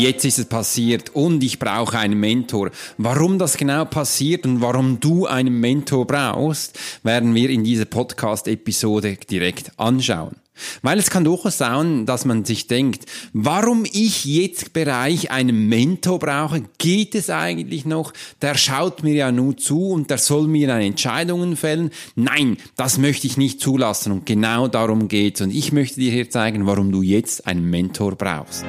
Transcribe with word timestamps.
jetzt 0.00 0.24
ist 0.24 0.38
es 0.38 0.46
passiert 0.46 1.10
und 1.14 1.42
ich 1.42 1.58
brauche 1.58 1.98
einen 1.98 2.18
Mentor. 2.18 2.70
Warum 2.96 3.38
das 3.38 3.56
genau 3.56 3.84
passiert 3.84 4.46
und 4.46 4.60
warum 4.60 5.00
du 5.00 5.26
einen 5.26 5.60
Mentor 5.60 6.06
brauchst, 6.06 6.78
werden 7.02 7.34
wir 7.34 7.50
in 7.50 7.64
dieser 7.64 7.84
Podcast-Episode 7.84 9.16
direkt 9.28 9.72
anschauen. 9.78 10.36
Weil 10.82 10.98
es 10.98 11.10
kann 11.10 11.24
durchaus 11.24 11.58
sein, 11.58 12.06
dass 12.06 12.24
man 12.24 12.44
sich 12.44 12.66
denkt, 12.66 13.06
warum 13.32 13.84
ich 13.90 14.24
jetzt 14.24 14.72
Bereich 14.72 15.30
einen 15.30 15.68
Mentor 15.68 16.18
brauche, 16.18 16.64
geht 16.78 17.14
es 17.14 17.30
eigentlich 17.30 17.84
noch? 17.86 18.12
Der 18.42 18.54
schaut 18.56 19.02
mir 19.02 19.14
ja 19.14 19.32
nur 19.32 19.56
zu 19.56 19.88
und 19.88 20.10
der 20.10 20.18
soll 20.18 20.46
mir 20.46 20.74
eine 20.74 20.84
Entscheidungen 20.84 21.56
fällen. 21.56 21.90
Nein, 22.14 22.56
das 22.76 22.98
möchte 22.98 23.26
ich 23.26 23.36
nicht 23.36 23.60
zulassen 23.60 24.12
und 24.12 24.26
genau 24.26 24.68
darum 24.68 25.08
geht's. 25.08 25.40
Und 25.40 25.50
ich 25.50 25.72
möchte 25.72 26.00
dir 26.00 26.12
hier 26.12 26.28
zeigen, 26.30 26.66
warum 26.66 26.92
du 26.92 27.02
jetzt 27.02 27.46
einen 27.46 27.68
Mentor 27.70 28.16
brauchst. 28.16 28.64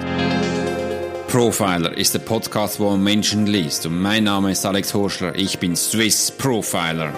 Profiler 1.31 1.97
ist 1.97 2.13
der 2.13 2.19
Podcast, 2.19 2.77
wo 2.81 2.89
man 2.89 3.01
Menschen 3.01 3.45
liest. 3.45 3.85
Und 3.85 4.01
mein 4.01 4.25
Name 4.25 4.51
ist 4.51 4.65
Alex 4.65 4.93
Horschler. 4.93 5.33
Ich 5.33 5.59
bin 5.59 5.77
Swiss 5.77 6.29
Profiler. 6.29 7.13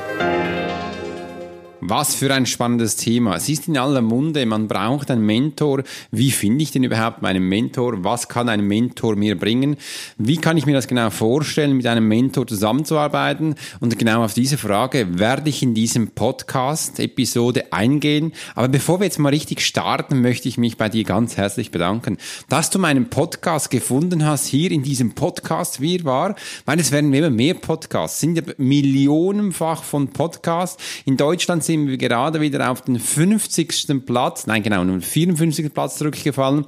Was 1.85 2.15
für 2.15 2.33
ein 2.33 2.45
spannendes 2.45 2.95
Thema. 2.95 3.35
Es 3.35 3.49
ist 3.49 3.67
in 3.67 3.77
aller 3.77 4.01
Munde, 4.01 4.45
man 4.45 4.69
braucht 4.69 5.11
einen 5.11 5.25
Mentor. 5.25 5.83
Wie 6.11 6.31
finde 6.31 6.63
ich 6.63 6.71
denn 6.71 6.85
überhaupt 6.85 7.21
meinen 7.21 7.43
Mentor? 7.43 8.05
Was 8.05 8.29
kann 8.29 8.47
ein 8.47 8.65
Mentor 8.65 9.17
mir 9.17 9.37
bringen? 9.37 9.75
Wie 10.17 10.37
kann 10.37 10.55
ich 10.55 10.65
mir 10.65 10.75
das 10.75 10.87
genau 10.87 11.09
vorstellen, 11.09 11.75
mit 11.75 11.85
einem 11.85 12.07
Mentor 12.07 12.47
zusammenzuarbeiten? 12.47 13.55
Und 13.81 13.99
genau 13.99 14.23
auf 14.23 14.33
diese 14.33 14.57
Frage 14.57 15.19
werde 15.19 15.49
ich 15.49 15.61
in 15.61 15.73
diesem 15.73 16.11
Podcast-Episode 16.11 17.73
eingehen. 17.73 18.31
Aber 18.55 18.69
bevor 18.69 19.01
wir 19.01 19.05
jetzt 19.05 19.19
mal 19.19 19.27
richtig 19.27 19.59
starten, 19.59 20.21
möchte 20.21 20.47
ich 20.47 20.57
mich 20.57 20.77
bei 20.77 20.87
dir 20.87 21.03
ganz 21.03 21.35
herzlich 21.35 21.69
bedanken, 21.69 22.17
dass 22.47 22.69
du 22.69 22.79
meinen 22.79 23.09
Podcast 23.09 23.69
gefunden 23.69 24.25
hast, 24.25 24.45
hier 24.45 24.71
in 24.71 24.83
diesem 24.83 25.15
Podcast 25.15 25.81
wie 25.81 26.05
war, 26.05 26.35
weil 26.65 26.79
es 26.79 26.93
werden 26.93 27.13
immer 27.13 27.29
mehr 27.29 27.55
Podcasts, 27.55 28.15
es 28.15 28.21
sind 28.21 28.37
ja 28.37 28.43
millionenfach 28.57 29.83
von 29.83 30.07
Podcasts. 30.07 30.81
In 31.03 31.17
Deutschland 31.17 31.61
sind 31.63 31.72
sind 31.73 31.87
wir 31.87 31.97
gerade 31.97 32.39
wieder 32.39 32.69
auf 32.69 32.83
den 32.83 32.99
50. 32.99 34.05
Platz, 34.05 34.45
nein 34.45 34.61
genau, 34.61 34.83
nur 34.83 35.01
54. 35.01 35.73
Platz 35.73 35.97
zurückgefallen, 35.97 36.65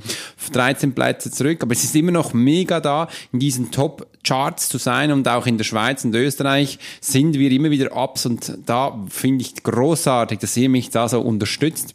13 0.52 0.96
Plätze 0.96 1.30
zurück, 1.30 1.62
aber 1.62 1.74
es 1.74 1.84
ist 1.84 1.96
immer 1.96 2.12
noch 2.12 2.34
mega 2.34 2.80
da, 2.80 3.08
in 3.32 3.38
diesen 3.38 3.70
Top-Charts 3.70 4.68
zu 4.68 4.80
sein 4.80 5.12
und 5.12 5.28
auch 5.28 5.46
in 5.46 5.60
der 5.60 5.64
Schweiz 5.64 6.04
und 6.04 6.16
Österreich 6.16 6.80
sind 7.02 7.36
wir 7.36 7.52
immer 7.52 7.70
wieder 7.70 7.96
Ups 7.96 8.26
und 8.26 8.58
da 8.66 9.00
finde 9.10 9.44
ich 9.44 9.62
großartig, 9.62 10.40
dass 10.40 10.58
ihr 10.58 10.70
mich 10.70 10.90
da 10.90 11.08
so 11.08 11.22
unterstützt. 11.22 11.94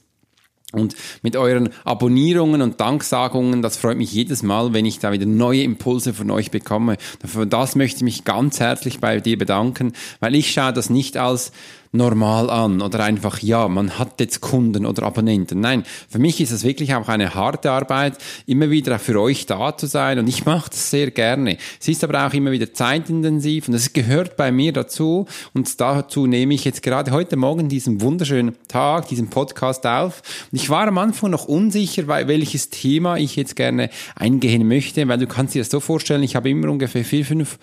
Und 0.73 0.95
mit 1.23 1.35
euren 1.35 1.71
Abonnierungen 1.83 2.63
und 2.63 2.81
Danksagungen, 2.81 3.61
das 3.61 3.77
freut 3.77 3.97
mich 3.97 4.13
jedes 4.13 4.45
Mal, 4.45 4.73
wenn 4.73 4.87
ich 4.87 5.01
da 5.01 5.11
wieder 5.11 5.27
neue 5.27 5.65
Impulse 5.65 6.15
von 6.15 6.31
euch 6.31 6.53
bekomme. 6.53 6.97
Für 7.25 7.45
das 7.45 7.75
möchte 7.75 7.97
ich 7.97 8.03
mich 8.05 8.25
ganz 8.25 8.61
herzlich 8.61 9.01
bei 9.01 9.19
dir 9.19 9.37
bedanken, 9.37 9.95
weil 10.21 10.37
ich 10.37 10.53
schaue 10.53 10.73
das 10.73 10.89
nicht 10.89 11.17
als 11.17 11.51
normal 11.93 12.51
an 12.51 12.83
oder 12.83 13.03
einfach, 13.03 13.41
ja, 13.41 13.67
man 13.67 13.99
hat 13.99 14.21
jetzt 14.21 14.41
Kunden 14.41 14.87
oder 14.87 15.03
Abonnenten. 15.03 15.61
Nein, 15.61 15.85
für 16.09 16.21
mich 16.21 16.41
ist 16.41 16.53
es 16.53 16.63
wirklich 16.63 16.95
auch 16.95 17.09
eine 17.09 17.35
harte 17.35 17.71
Arbeit, 17.71 18.19
immer 18.47 18.71
wieder 18.71 18.99
für 19.01 19.21
euch 19.21 19.47
da 19.47 19.77
zu 19.77 19.87
sein 19.87 20.21
und 20.21 20.29
ich 20.29 20.47
mache 20.47 20.71
das 20.71 20.91
sehr 20.91 21.11
gerne. 21.11 21.59
Es 21.81 21.89
ist 21.89 22.05
aber 22.05 22.27
auch 22.27 22.33
immer 22.33 22.53
wieder 22.53 22.73
zeitintensiv 22.73 23.67
und 23.67 23.75
es 23.75 23.93
gehört 23.93 24.37
bei 24.37 24.53
mir 24.53 24.73
dazu 24.73 25.27
und 25.53 25.81
dazu 25.81 26.27
nehme 26.27 26.55
ich 26.55 26.65
jetzt 26.65 26.83
gerade 26.83 27.11
heute 27.11 27.37
Morgen 27.37 27.69
diesen 27.69 28.01
wunderschönen 28.01 28.57
Tag, 28.69 29.09
diesen 29.09 29.29
Podcast 29.29 29.85
auf. 29.85 30.23
Und 30.53 30.61
ich 30.61 30.71
war 30.71 30.87
am 30.87 30.99
Anfang 30.99 31.31
noch 31.31 31.47
unsicher, 31.47 32.07
welches 32.07 32.71
Thema 32.71 33.17
ich 33.17 33.35
jetzt 33.35 33.57
gerne 33.57 33.91
eingehen 34.15 34.69
möchte, 34.69 35.09
weil 35.09 35.19
du 35.19 35.27
kannst 35.27 35.55
dir 35.55 35.63
das 35.63 35.71
so 35.71 35.81
vorstellen, 35.81 36.23
ich 36.23 36.37
habe 36.37 36.51
immer 36.51 36.69
ungefähr 36.69 37.05
vier, 37.05 37.25
fünf 37.25 37.59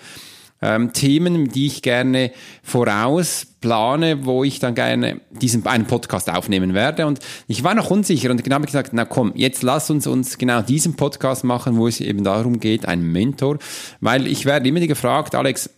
ähm, 0.61 0.93
Themen, 0.93 1.49
die 1.49 1.67
ich 1.67 1.81
gerne 1.81 2.31
vorausplane, 2.63 4.25
wo 4.25 4.43
ich 4.43 4.59
dann 4.59 4.75
gerne 4.75 5.21
diesen 5.31 5.65
einen 5.65 5.85
Podcast 5.85 6.29
aufnehmen 6.29 6.73
werde. 6.73 7.05
Und 7.05 7.19
ich 7.47 7.63
war 7.63 7.75
noch 7.75 7.89
unsicher 7.89 8.31
und 8.31 8.43
genau 8.43 8.55
habe 8.55 8.65
gesagt, 8.65 8.91
na 8.93 9.05
komm, 9.05 9.33
jetzt 9.35 9.63
lass 9.63 9.89
uns 9.89 10.07
uns 10.07 10.37
genau 10.37 10.61
diesen 10.61 10.95
Podcast 10.95 11.43
machen, 11.43 11.77
wo 11.77 11.87
es 11.87 12.01
eben 12.01 12.23
darum 12.23 12.59
geht, 12.59 12.87
einen 12.87 13.11
Mentor, 13.11 13.59
weil 14.01 14.27
ich 14.27 14.45
werde 14.45 14.67
immer 14.67 14.79
gefragt, 14.79 15.35
Alex, 15.35 15.69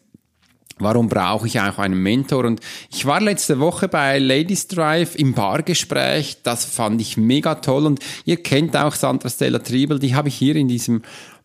Warum 0.82 1.10
brauche 1.10 1.46
ich 1.46 1.60
auch 1.60 1.78
einen 1.78 2.02
Mentor? 2.02 2.46
Und 2.46 2.62
ich 2.90 3.06
war 3.06 3.20
letzte 3.20 3.60
Woche 3.60 3.90
bei 3.90 4.18
Ladies 4.18 4.70
Drive 4.70 5.16
im 5.16 5.34
Bargespräch. 5.34 6.38
Das 6.44 6.64
fand 6.64 7.02
ich 7.02 7.18
mega 7.18 7.56
toll. 7.56 7.86
Und 7.86 8.00
ihr 8.24 8.42
kennt 8.42 8.78
auch 8.78 8.96
Sandra 8.96 9.30
Stella 9.30 9.60
Triebel. 9.60 10.00
Die 10.00 10.16
habe 10.16 10.30
ich 10.30 10.36
hier 10.36 10.56
in 10.56 10.70
diesem 10.70 11.02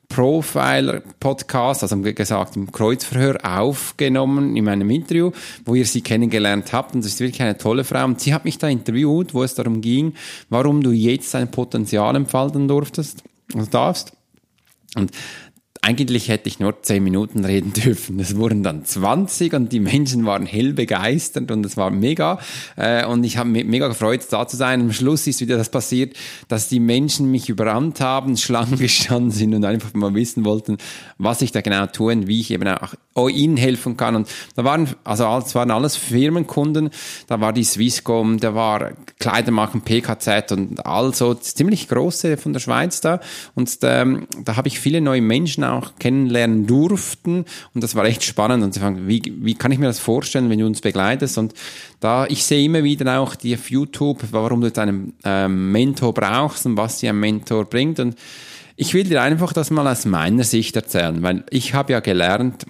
Profiler-Podcast, 0.09 1.83
also 1.83 2.01
gesagt 2.01 2.57
im 2.57 2.71
Kreuzverhör 2.71 3.39
aufgenommen 3.43 4.57
in 4.57 4.65
meinem 4.65 4.91
Interview, 4.91 5.33
wo 5.65 5.75
ihr 5.75 5.87
sie 5.87 6.03
kennengelernt 6.03 6.73
habt. 6.73 6.95
Und 6.95 7.05
das 7.05 7.13
ist 7.13 7.21
wirklich 7.21 7.43
eine 7.43 7.59
tolle 7.59 7.85
Frau. 7.85 8.05
Und 8.05 8.21
sie 8.21 8.33
hat 8.35 8.45
mich 8.45 8.59
da 8.59 8.69
interviewt, 8.69 9.35
wo 9.35 9.43
es 9.43 9.55
darum 9.55 9.81
ging, 9.81 10.15
warum 10.49 10.83
du 10.83 10.91
jetzt 10.91 11.35
dein 11.35 11.51
Potenzial 11.51 12.15
entfalten 12.17 12.69
durftest, 12.69 13.23
also 13.55 13.71
darfst. 13.71 14.13
Und 14.97 15.11
eigentlich 15.84 16.28
hätte 16.28 16.49
ich 16.49 16.61
nur 16.61 16.83
zehn 16.83 17.05
Minuten 17.05 17.45
reden 17.45 17.75
dürfen. 17.75 18.19
Es 18.19 18.37
wurden 18.37 18.62
dann 18.62 18.87
20 18.87 19.53
und 19.53 19.71
die 19.71 19.81
Menschen 19.81 20.25
waren 20.25 20.47
hell 20.47 20.72
begeistert 20.72 21.50
und 21.50 21.65
es 21.67 21.77
war 21.77 21.91
mega. 21.91 22.39
Äh, 22.77 23.05
und 23.05 23.22
ich 23.22 23.37
habe 23.37 23.50
mich 23.50 23.67
mega 23.67 23.89
gefreut, 23.89 24.23
da 24.31 24.49
zu 24.49 24.56
sein. 24.56 24.81
Am 24.81 24.93
Schluss 24.93 25.27
ist 25.27 25.43
wieder 25.43 25.59
das 25.59 25.69
passiert, 25.69 26.17
dass 26.49 26.69
die 26.69 26.81
Menschen 26.81 27.31
mich 27.31 27.50
überrannt 27.50 28.00
haben, 28.00 28.37
Schlangen 28.44 28.78
gestanden 28.78 29.31
sind 29.31 29.55
und 29.55 29.65
einfach 29.65 29.93
mal 29.93 30.15
wissen 30.15 30.47
wollten, 30.47 30.78
was 31.19 31.43
ich 31.43 31.53
da 31.53 31.61
genau 31.61 31.84
tue 31.87 32.15
und 32.15 32.28
wie 32.28 32.41
ich 32.41 32.50
eben 32.50 32.67
auch 33.15 33.28
ihnen 33.28 33.59
helfen 33.59 33.99
kann. 33.99 34.17
Und 34.17 34.28
da 34.56 34.65
waren, 34.65 34.89
also 35.05 35.25
es 35.44 35.55
waren 35.55 35.71
alles 35.71 35.97
Firmenkunden. 35.97 36.91
Da 37.27 37.41
war 37.41 37.53
die 37.53 37.65
Swisscom, 37.65 38.41
da 38.41 38.55
war 38.55 38.93
Kleidermarken 39.19 39.83
PKZ 39.83 40.53
und 40.53 40.87
also 40.87 41.34
ziemlich 41.34 41.89
große 41.89 42.39
von 42.39 42.55
der 42.55 42.61
Schweiz 42.61 43.03
da. 43.03 43.21
Und 43.55 43.77
ähm, 43.83 44.27
da 44.44 44.56
habe 44.56 44.69
ich 44.69 44.81
viele 44.81 45.03
neue 45.03 45.21
Menschen 45.21 45.62
auch 45.62 45.74
auch 45.75 45.93
kennenlernen 45.99 46.67
durften. 46.67 47.45
Und 47.75 47.85
das 47.85 47.95
war 47.95 48.05
echt 48.05 48.25
spannend. 48.25 48.65
Und 48.65 48.75
sie 48.75 48.81
fragen, 48.81 49.07
wie, 49.09 49.23
wie 49.41 49.55
kann 49.55 49.73
ich 49.73 49.79
mir 49.79 49.87
das 49.87 49.99
vorstellen, 49.99 50.51
wenn 50.51 50.59
du 50.59 50.67
uns 50.67 50.81
begleitest? 50.81 51.39
Und 51.39 51.55
da, 52.01 52.27
ich 52.27 52.45
sehe 52.45 52.65
immer 52.65 52.83
wieder 52.83 53.21
auch 53.21 53.35
die 53.35 53.55
auf 53.55 53.71
YouTube, 53.71 54.23
warum 54.31 54.61
du 54.61 54.69
jetzt 54.69 54.79
einen 54.79 55.15
ähm, 55.25 55.73
Mentor 55.73 56.15
brauchst 56.15 56.67
und 56.67 56.77
was 56.77 56.99
dir 56.99 57.11
ein 57.11 57.21
Mentor 57.21 57.65
bringt. 57.65 58.01
Und 58.01 58.17
ich 58.77 58.95
will 58.95 59.05
dir 59.05 59.23
einfach 59.23 59.53
das 59.53 59.71
mal 59.71 59.87
aus 59.87 60.05
meiner 60.05 60.45
Sicht 60.45 60.75
erzählen, 60.77 61.23
weil 61.23 61.45
ich 61.51 61.75
habe 61.75 61.93
ja 61.93 62.01
gelernt, 62.01 62.67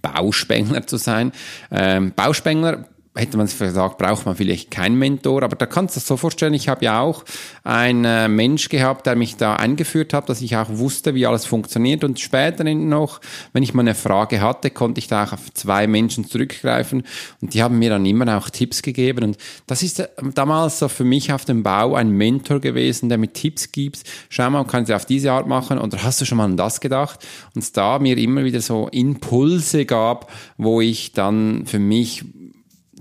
Bauspengler 0.00 0.86
zu 0.86 0.96
sein. 0.96 1.32
Ähm, 1.70 2.12
Bauspengler 2.14 2.86
hätte 3.16 3.36
man 3.36 3.46
gesagt, 3.46 3.98
braucht 3.98 4.26
man 4.26 4.34
vielleicht 4.34 4.72
keinen 4.72 4.98
Mentor, 4.98 5.44
aber 5.44 5.54
da 5.54 5.66
kannst 5.66 5.94
du 5.94 6.00
das 6.00 6.06
so 6.06 6.16
vorstellen, 6.16 6.52
ich 6.52 6.68
habe 6.68 6.84
ja 6.84 7.00
auch 7.00 7.24
einen 7.62 8.04
äh, 8.04 8.28
Mensch 8.28 8.68
gehabt, 8.68 9.06
der 9.06 9.14
mich 9.14 9.36
da 9.36 9.54
eingeführt 9.54 10.12
hat, 10.12 10.28
dass 10.28 10.42
ich 10.42 10.56
auch 10.56 10.68
wusste, 10.68 11.14
wie 11.14 11.24
alles 11.24 11.46
funktioniert. 11.46 12.02
Und 12.02 12.18
später 12.18 12.64
noch, 12.64 13.20
wenn 13.52 13.62
ich 13.62 13.72
mal 13.72 13.82
eine 13.82 13.94
Frage 13.94 14.40
hatte, 14.40 14.70
konnte 14.70 14.98
ich 14.98 15.06
da 15.06 15.24
auch 15.24 15.32
auf 15.32 15.52
zwei 15.54 15.86
Menschen 15.86 16.26
zurückgreifen. 16.26 17.04
Und 17.40 17.54
die 17.54 17.62
haben 17.62 17.78
mir 17.78 17.90
dann 17.90 18.04
immer 18.04 18.36
auch 18.36 18.50
Tipps 18.50 18.82
gegeben. 18.82 19.24
Und 19.24 19.38
das 19.68 19.84
ist 19.84 20.00
äh, 20.00 20.08
damals 20.34 20.80
so 20.80 20.88
für 20.88 21.04
mich 21.04 21.32
auf 21.32 21.44
dem 21.44 21.62
Bau 21.62 21.94
ein 21.94 22.10
Mentor 22.10 22.58
gewesen, 22.60 23.08
der 23.08 23.18
mir 23.18 23.32
Tipps 23.32 23.70
gibt, 23.70 24.02
schau 24.28 24.50
mal, 24.50 24.64
kannst 24.64 24.90
du 24.90 24.96
auf 24.96 25.06
diese 25.06 25.30
Art 25.30 25.46
machen? 25.46 25.78
Oder 25.78 26.02
hast 26.02 26.20
du 26.20 26.24
schon 26.24 26.38
mal 26.38 26.46
an 26.46 26.56
das 26.56 26.80
gedacht? 26.80 27.24
Und 27.54 27.76
da 27.76 28.00
mir 28.00 28.18
immer 28.18 28.42
wieder 28.42 28.60
so 28.60 28.88
Impulse 28.88 29.84
gab, 29.86 30.32
wo 30.56 30.80
ich 30.80 31.12
dann 31.12 31.64
für 31.66 31.78
mich 31.78 32.24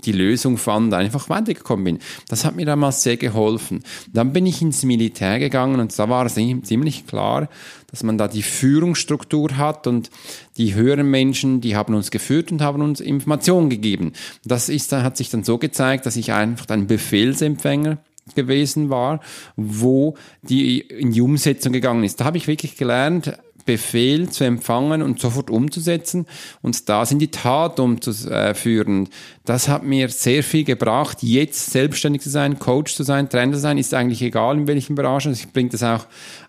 die 0.05 0.11
Lösung 0.11 0.57
fand, 0.57 0.93
einfach 0.93 1.29
weitergekommen 1.29 1.83
bin. 1.85 1.99
Das 2.27 2.45
hat 2.45 2.55
mir 2.55 2.65
damals 2.65 3.03
sehr 3.03 3.17
geholfen. 3.17 3.83
Dann 4.11 4.33
bin 4.33 4.45
ich 4.45 4.61
ins 4.61 4.83
Militär 4.83 5.39
gegangen 5.39 5.79
und 5.79 5.97
da 5.97 6.09
war 6.09 6.25
es 6.25 6.35
ziemlich 6.35 7.07
klar, 7.07 7.49
dass 7.87 8.03
man 8.03 8.17
da 8.17 8.27
die 8.27 8.41
Führungsstruktur 8.41 9.57
hat 9.57 9.85
und 9.87 10.09
die 10.57 10.73
höheren 10.73 11.09
Menschen, 11.09 11.61
die 11.61 11.75
haben 11.75 11.93
uns 11.93 12.11
geführt 12.11 12.51
und 12.51 12.61
haben 12.61 12.81
uns 12.81 12.99
Informationen 12.99 13.69
gegeben. 13.69 14.13
Das 14.43 14.69
ist, 14.69 14.91
hat 14.91 15.17
sich 15.17 15.29
dann 15.29 15.43
so 15.43 15.57
gezeigt, 15.57 16.05
dass 16.05 16.15
ich 16.15 16.31
einfach 16.31 16.67
ein 16.69 16.87
Befehlsempfänger 16.87 17.99
gewesen 18.35 18.89
war, 18.89 19.19
wo 19.55 20.15
die 20.41 20.79
in 20.79 21.11
die 21.11 21.21
Umsetzung 21.21 21.73
gegangen 21.73 22.03
ist. 22.03 22.19
Da 22.19 22.25
habe 22.25 22.37
ich 22.37 22.47
wirklich 22.47 22.77
gelernt, 22.77 23.37
Befehl 23.65 24.29
zu 24.29 24.43
empfangen 24.43 25.01
und 25.01 25.19
sofort 25.19 25.49
umzusetzen 25.49 26.25
und 26.61 26.89
da 26.89 27.05
sind 27.05 27.19
die 27.19 27.29
Tat 27.29 27.79
umzuführen. 27.79 29.09
Das 29.45 29.67
hat 29.67 29.83
mir 29.83 30.09
sehr 30.09 30.43
viel 30.43 30.63
gebracht, 30.63 31.19
jetzt 31.21 31.71
selbstständig 31.71 32.21
zu 32.21 32.29
sein, 32.29 32.59
Coach 32.59 32.95
zu 32.95 33.03
sein, 33.03 33.29
Trainer 33.29 33.53
zu 33.53 33.59
sein, 33.59 33.77
ist 33.77 33.93
eigentlich 33.93 34.21
egal 34.21 34.57
in 34.57 34.67
welchen 34.67 34.95
Branchen. 34.95 35.33
Ich 35.33 35.51
bringe 35.51 35.69
das 35.69 35.83
auch 35.83 36.05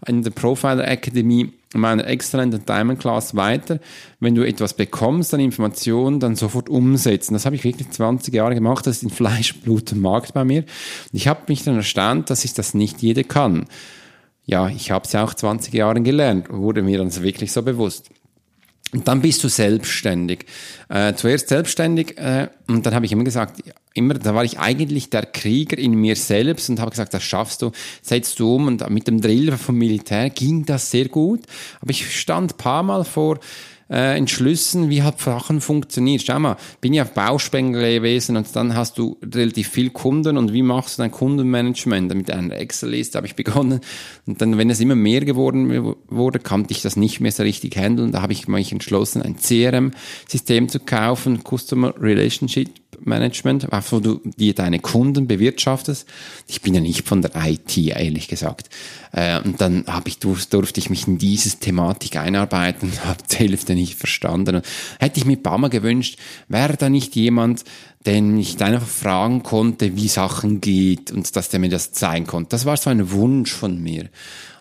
in 0.06 0.22
der 0.22 0.30
Profiler 0.30 0.86
Academy 0.86 1.52
meiner 1.74 2.06
Excellent 2.06 2.54
und 2.54 2.68
Diamond 2.68 3.00
Class 3.00 3.34
weiter. 3.34 3.80
Wenn 4.20 4.34
du 4.34 4.46
etwas 4.46 4.74
bekommst 4.74 5.34
an 5.34 5.40
Informationen, 5.40 6.20
dann 6.20 6.36
sofort 6.36 6.68
umsetzen. 6.68 7.34
Das 7.34 7.46
habe 7.46 7.56
ich 7.56 7.64
wirklich 7.64 7.90
20 7.90 8.32
Jahre 8.32 8.54
gemacht. 8.54 8.86
Das 8.86 8.98
ist 8.98 9.02
in 9.02 9.10
Fleisch, 9.10 9.54
Blut 9.60 9.92
und 9.92 10.00
Markt 10.00 10.34
bei 10.34 10.44
mir. 10.44 10.64
Ich 11.12 11.28
habe 11.28 11.42
mich 11.48 11.64
dann 11.64 11.76
erstaunt, 11.76 12.30
dass 12.30 12.44
ich 12.44 12.54
das 12.54 12.74
nicht 12.74 13.02
jeder 13.02 13.24
kann. 13.24 13.66
Ja, 14.46 14.68
ich 14.68 14.90
habe 14.90 15.04
es 15.04 15.12
ja 15.12 15.24
auch 15.24 15.34
20 15.34 15.72
Jahre 15.72 16.00
gelernt, 16.00 16.46
wurde 16.50 16.82
mir 16.82 16.98
dann 16.98 17.14
wirklich 17.22 17.52
so 17.52 17.62
bewusst. 17.62 18.10
Und 18.92 19.08
dann 19.08 19.22
bist 19.22 19.42
du 19.42 19.48
selbstständig. 19.48 20.46
Äh, 20.88 21.14
zuerst 21.14 21.48
selbstständig 21.48 22.16
äh, 22.16 22.48
und 22.68 22.86
dann 22.86 22.94
habe 22.94 23.06
ich 23.06 23.12
immer 23.12 23.24
gesagt, 23.24 23.60
immer, 23.92 24.14
da 24.14 24.34
war 24.34 24.44
ich 24.44 24.60
eigentlich 24.60 25.10
der 25.10 25.26
Krieger 25.26 25.78
in 25.78 25.94
mir 25.94 26.14
selbst 26.14 26.68
und 26.70 26.78
habe 26.78 26.90
gesagt, 26.90 27.12
das 27.12 27.24
schaffst 27.24 27.62
du, 27.62 27.72
setzt 28.02 28.38
du 28.38 28.54
um. 28.54 28.68
Und 28.68 28.88
mit 28.90 29.08
dem 29.08 29.20
Drill 29.20 29.56
vom 29.56 29.76
Militär 29.76 30.30
ging 30.30 30.64
das 30.64 30.92
sehr 30.92 31.08
gut. 31.08 31.40
Aber 31.80 31.90
ich 31.90 32.16
stand 32.16 32.56
paar 32.56 32.84
Mal 32.84 33.04
vor 33.04 33.40
äh, 33.90 34.16
Entschlüssen, 34.16 34.90
wie 34.90 35.02
halt 35.02 35.20
Sachen 35.20 35.60
funktioniert. 35.60 36.22
Schau 36.26 36.38
mal, 36.38 36.56
bin 36.80 36.94
ja 36.94 37.02
auf 37.02 37.12
Bauspengler 37.12 37.90
gewesen 37.90 38.36
und 38.36 38.54
dann 38.54 38.74
hast 38.74 38.98
du 38.98 39.18
relativ 39.22 39.68
viel 39.68 39.90
Kunden 39.90 40.36
und 40.36 40.52
wie 40.52 40.62
machst 40.62 40.98
du 40.98 41.02
dein 41.02 41.10
Kundenmanagement? 41.10 42.14
Mit 42.14 42.30
einer 42.30 42.56
Excel-Liste 42.56 43.18
habe 43.18 43.26
ich 43.26 43.36
begonnen 43.36 43.80
und 44.26 44.40
dann, 44.40 44.58
wenn 44.58 44.70
es 44.70 44.80
immer 44.80 44.94
mehr 44.94 45.24
geworden 45.24 45.94
wurde, 46.08 46.38
konnte 46.38 46.72
ich 46.72 46.82
das 46.82 46.96
nicht 46.96 47.20
mehr 47.20 47.32
so 47.32 47.42
richtig 47.42 47.76
handeln. 47.76 48.12
Da 48.12 48.22
habe 48.22 48.32
ich 48.32 48.48
mich 48.48 48.72
entschlossen, 48.72 49.22
ein 49.22 49.36
CRM-System 49.36 50.68
zu 50.68 50.80
kaufen, 50.80 51.42
Customer 51.44 51.94
Relationship 52.00 52.68
Management, 53.00 53.68
wo 53.90 54.00
du 54.00 54.20
dir 54.36 54.54
deine 54.54 54.80
Kunden 54.80 55.26
bewirtschaftest. 55.26 56.06
Ich 56.46 56.60
bin 56.60 56.74
ja 56.74 56.80
nicht 56.80 57.06
von 57.06 57.22
der 57.22 57.32
IT, 57.44 57.76
ehrlich 57.76 58.28
gesagt. 58.28 58.70
Äh, 59.12 59.40
und 59.40 59.60
dann 59.60 59.84
habe 59.86 60.08
ich, 60.08 60.18
durfte 60.18 60.80
ich 60.80 60.90
mich 60.90 61.06
in 61.06 61.18
diese 61.18 61.58
Thematik 61.58 62.16
einarbeiten, 62.16 62.92
habe 63.04 63.22
die 63.30 63.36
Hälfte 63.36 63.74
nicht 63.74 63.96
verstanden. 63.96 64.56
Und 64.56 64.66
hätte 64.98 65.18
ich 65.18 65.26
mir 65.26 65.36
Bama 65.36 65.68
gewünscht, 65.68 66.18
wäre 66.48 66.76
da 66.76 66.88
nicht 66.88 67.14
jemand, 67.16 67.64
den 68.06 68.38
ich 68.38 68.60
einfach 68.62 68.86
fragen 68.86 69.42
konnte, 69.42 69.96
wie 69.96 70.08
Sachen 70.08 70.60
geht 70.60 71.10
und 71.10 71.34
dass 71.36 71.48
der 71.48 71.60
mir 71.60 71.70
das 71.70 71.92
zeigen 71.92 72.26
konnte. 72.26 72.50
Das 72.50 72.66
war 72.66 72.76
so 72.76 72.90
ein 72.90 73.10
Wunsch 73.10 73.52
von 73.52 73.82
mir. 73.82 74.08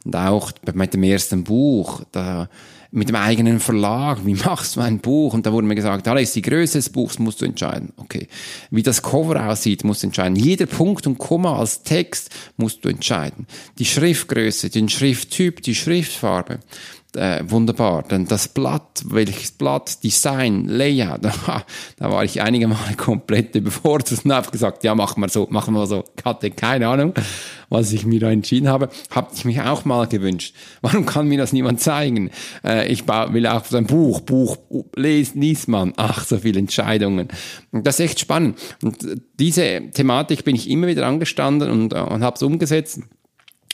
Und 0.05 0.15
auch 0.15 0.51
mit 0.73 0.93
dem 0.93 1.03
ersten 1.03 1.43
Buch, 1.43 2.01
da 2.11 2.49
mit 2.95 3.09
dem 3.09 3.15
eigenen 3.15 3.59
Verlag, 3.59 4.23
wie 4.23 4.35
machst 4.35 4.75
du 4.75 4.81
ein 4.81 4.99
Buch? 4.99 5.33
Und 5.33 5.47
da 5.47 5.51
wurde 5.51 5.65
mir 5.65 5.73
gesagt, 5.73 6.07
Alex, 6.07 6.33
die 6.33 6.43
Größe 6.43 6.77
des 6.77 6.89
Buchs 6.89 7.17
musst 7.17 7.41
du 7.41 7.45
entscheiden. 7.45 7.91
Okay. 7.97 8.27
Wie 8.69 8.83
das 8.83 9.01
Cover 9.01 9.49
aussieht, 9.49 9.83
musst 9.83 10.03
du 10.03 10.07
entscheiden. 10.07 10.35
Jeder 10.35 10.67
Punkt 10.67 11.07
und 11.07 11.17
Komma 11.17 11.57
als 11.57 11.81
Text 11.81 12.29
musst 12.55 12.85
du 12.85 12.89
entscheiden. 12.89 13.47
Die 13.79 13.85
Schriftgröße, 13.85 14.69
den 14.69 14.89
Schrifttyp, 14.89 15.63
die 15.63 15.73
Schriftfarbe 15.73 16.59
äh, 17.15 17.43
wunderbar. 17.47 18.03
Denn 18.03 18.25
das 18.25 18.47
Blatt, 18.47 19.03
welches 19.05 19.51
Blatt, 19.51 20.03
Design, 20.03 20.65
Layout, 20.67 21.21
da 21.97 22.11
war 22.11 22.23
ich 22.23 22.41
einige 22.41 22.67
Male 22.67 22.95
komplett 22.97 23.55
überfordert 23.55 24.23
und 24.23 24.33
habe 24.33 24.51
gesagt, 24.51 24.83
ja, 24.83 24.95
machen 24.95 25.21
wir 25.21 25.29
so, 25.29 25.47
machen 25.49 25.73
wir 25.73 25.85
so. 25.87 26.03
Ich 26.17 26.25
hatte 26.25 26.51
keine 26.51 26.87
Ahnung, 26.87 27.13
was 27.69 27.91
ich 27.93 28.05
mir 28.05 28.19
da 28.19 28.31
entschieden 28.31 28.67
habe. 28.67 28.89
Habe 29.11 29.31
ich 29.35 29.45
mich 29.45 29.61
auch 29.61 29.85
mal 29.85 30.07
gewünscht. 30.07 30.55
Warum 30.81 31.05
kann 31.05 31.27
mir 31.27 31.37
das 31.37 31.53
niemand 31.53 31.81
zeigen? 31.81 32.31
Äh, 32.63 32.91
ich 32.91 33.07
will 33.07 33.47
auch 33.47 33.65
so 33.65 33.77
ein 33.77 33.85
Buch, 33.85 34.21
Buch, 34.21 34.57
les, 34.95 35.35
liest 35.35 35.67
man. 35.67 35.93
Ach, 35.97 36.25
so 36.25 36.37
viele 36.39 36.59
Entscheidungen. 36.59 37.27
Und 37.71 37.87
das 37.87 37.99
ist 37.99 38.05
echt 38.05 38.19
spannend. 38.19 38.59
Und 38.81 39.05
diese 39.39 39.89
Thematik 39.93 40.43
bin 40.43 40.55
ich 40.55 40.69
immer 40.69 40.87
wieder 40.87 41.05
angestanden 41.05 41.69
und, 41.69 41.93
und 41.93 42.23
habe 42.23 42.35
es 42.35 42.43
umgesetzt. 42.43 43.01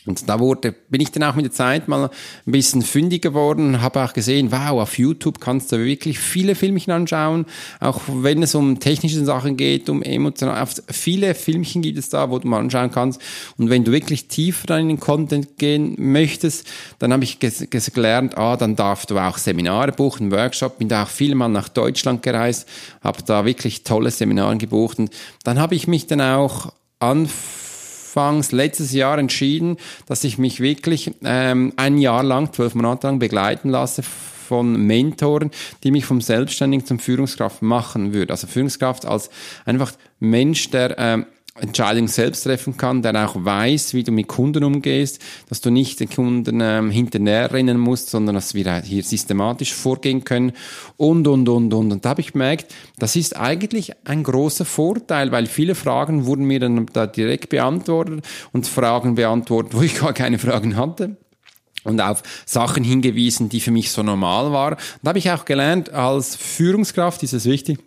Und 0.09 0.27
da 0.27 0.39
wurde, 0.39 0.71
bin 0.71 1.01
ich 1.01 1.11
dann 1.11 1.21
auch 1.21 1.35
mit 1.35 1.45
der 1.45 1.51
Zeit 1.51 1.87
mal 1.87 2.05
ein 2.47 2.51
bisschen 2.51 2.81
fündig 2.81 3.21
geworden, 3.21 3.79
habe 3.83 4.03
auch 4.03 4.11
gesehen, 4.13 4.51
wow, 4.51 4.81
auf 4.81 4.97
YouTube 4.97 5.39
kannst 5.39 5.71
du 5.71 5.77
wirklich 5.77 6.17
viele 6.17 6.55
Filmchen 6.55 6.91
anschauen, 6.91 7.45
auch 7.79 8.01
wenn 8.07 8.41
es 8.41 8.55
um 8.55 8.79
technische 8.79 9.23
Sachen 9.23 9.55
geht, 9.55 9.87
um 9.87 10.01
emotional, 10.01 10.67
viele 10.89 11.35
Filmchen 11.35 11.83
gibt 11.83 11.99
es 11.99 12.09
da, 12.09 12.31
wo 12.31 12.39
du 12.39 12.47
mal 12.47 12.57
anschauen 12.57 12.89
kannst. 12.89 13.21
Und 13.59 13.69
wenn 13.69 13.83
du 13.83 13.91
wirklich 13.91 14.27
tiefer 14.27 14.79
in 14.79 14.87
den 14.87 14.99
Content 14.99 15.59
gehen 15.59 15.93
möchtest, 15.99 16.65
dann 16.97 17.13
habe 17.13 17.23
ich 17.23 17.37
gelernt, 17.39 18.35
ah, 18.35 18.57
dann 18.57 18.75
darfst 18.75 19.11
du 19.11 19.19
auch 19.19 19.37
Seminare 19.37 19.91
buchen, 19.91 20.31
Workshop, 20.31 20.79
bin 20.79 20.89
da 20.89 21.03
auch 21.03 21.07
viel 21.07 21.35
mal 21.35 21.49
nach 21.49 21.69
Deutschland 21.69 22.23
gereist, 22.23 22.67
habe 23.03 23.21
da 23.23 23.45
wirklich 23.45 23.83
tolle 23.83 24.09
Seminare 24.09 24.57
gebucht. 24.57 24.97
Und 24.97 25.11
dann 25.43 25.59
habe 25.59 25.75
ich 25.75 25.87
mich 25.87 26.07
dann 26.07 26.21
auch 26.21 26.73
anfangen 26.97 27.68
anfangs 28.09 28.51
letztes 28.51 28.91
Jahr 28.91 29.17
entschieden, 29.19 29.77
dass 30.07 30.23
ich 30.23 30.37
mich 30.37 30.59
wirklich 30.59 31.11
ähm, 31.23 31.73
ein 31.75 31.97
Jahr 31.97 32.23
lang, 32.23 32.51
zwölf 32.53 32.75
Monate 32.75 33.07
lang 33.07 33.19
begleiten 33.19 33.69
lasse 33.69 34.01
von 34.03 34.87
Mentoren, 34.87 35.51
die 35.83 35.91
mich 35.91 36.05
vom 36.05 36.21
Selbstständigen 36.21 36.85
zum 36.85 36.97
Führungskraft 36.97 37.61
machen 37.61 38.13
würde. 38.13 38.33
Also 38.33 38.47
Führungskraft 38.47 39.05
als 39.05 39.29
einfach 39.65 39.91
Mensch, 40.19 40.71
der 40.71 40.95
ähm, 40.97 41.25
Entscheidungen 41.61 42.07
selbst 42.07 42.43
treffen 42.43 42.77
kann, 42.77 43.01
der 43.01 43.27
auch 43.27 43.35
weiß, 43.37 43.93
wie 43.93 44.03
du 44.03 44.11
mit 44.11 44.27
Kunden 44.27 44.63
umgehst, 44.63 45.21
dass 45.49 45.61
du 45.61 45.69
nicht 45.69 45.99
den 45.99 46.09
Kunden 46.09 46.59
ähm, 46.61 46.91
hinterher 46.91 47.51
rennen 47.51 47.77
musst, 47.77 48.09
sondern 48.09 48.35
dass 48.35 48.53
wir 48.53 48.81
hier 48.81 49.03
systematisch 49.03 49.73
vorgehen 49.73 50.23
können 50.23 50.53
und, 50.97 51.27
und, 51.27 51.47
und, 51.49 51.73
und. 51.73 51.91
Und 51.91 52.05
da 52.05 52.09
habe 52.09 52.21
ich 52.21 52.33
gemerkt, 52.33 52.73
das 52.97 53.15
ist 53.15 53.35
eigentlich 53.35 53.91
ein 54.05 54.23
großer 54.23 54.65
Vorteil, 54.65 55.31
weil 55.31 55.45
viele 55.45 55.75
Fragen 55.75 56.25
wurden 56.25 56.45
mir 56.45 56.59
dann 56.59 56.85
da 56.93 57.07
direkt 57.07 57.49
beantwortet 57.49 58.25
und 58.51 58.67
Fragen 58.67 59.15
beantwortet, 59.15 59.73
wo 59.73 59.81
ich 59.81 59.99
gar 59.99 60.13
keine 60.13 60.39
Fragen 60.39 60.75
hatte 60.75 61.17
und 61.83 62.01
auf 62.01 62.23
Sachen 62.45 62.83
hingewiesen, 62.83 63.49
die 63.49 63.59
für 63.59 63.71
mich 63.71 63.91
so 63.91 64.03
normal 64.03 64.51
waren. 64.51 64.77
Da 65.01 65.09
habe 65.09 65.19
ich 65.19 65.31
auch 65.31 65.45
gelernt, 65.45 65.91
als 65.91 66.35
Führungskraft 66.35 67.23
ist 67.23 67.33
es 67.33 67.45
wichtig, 67.45 67.79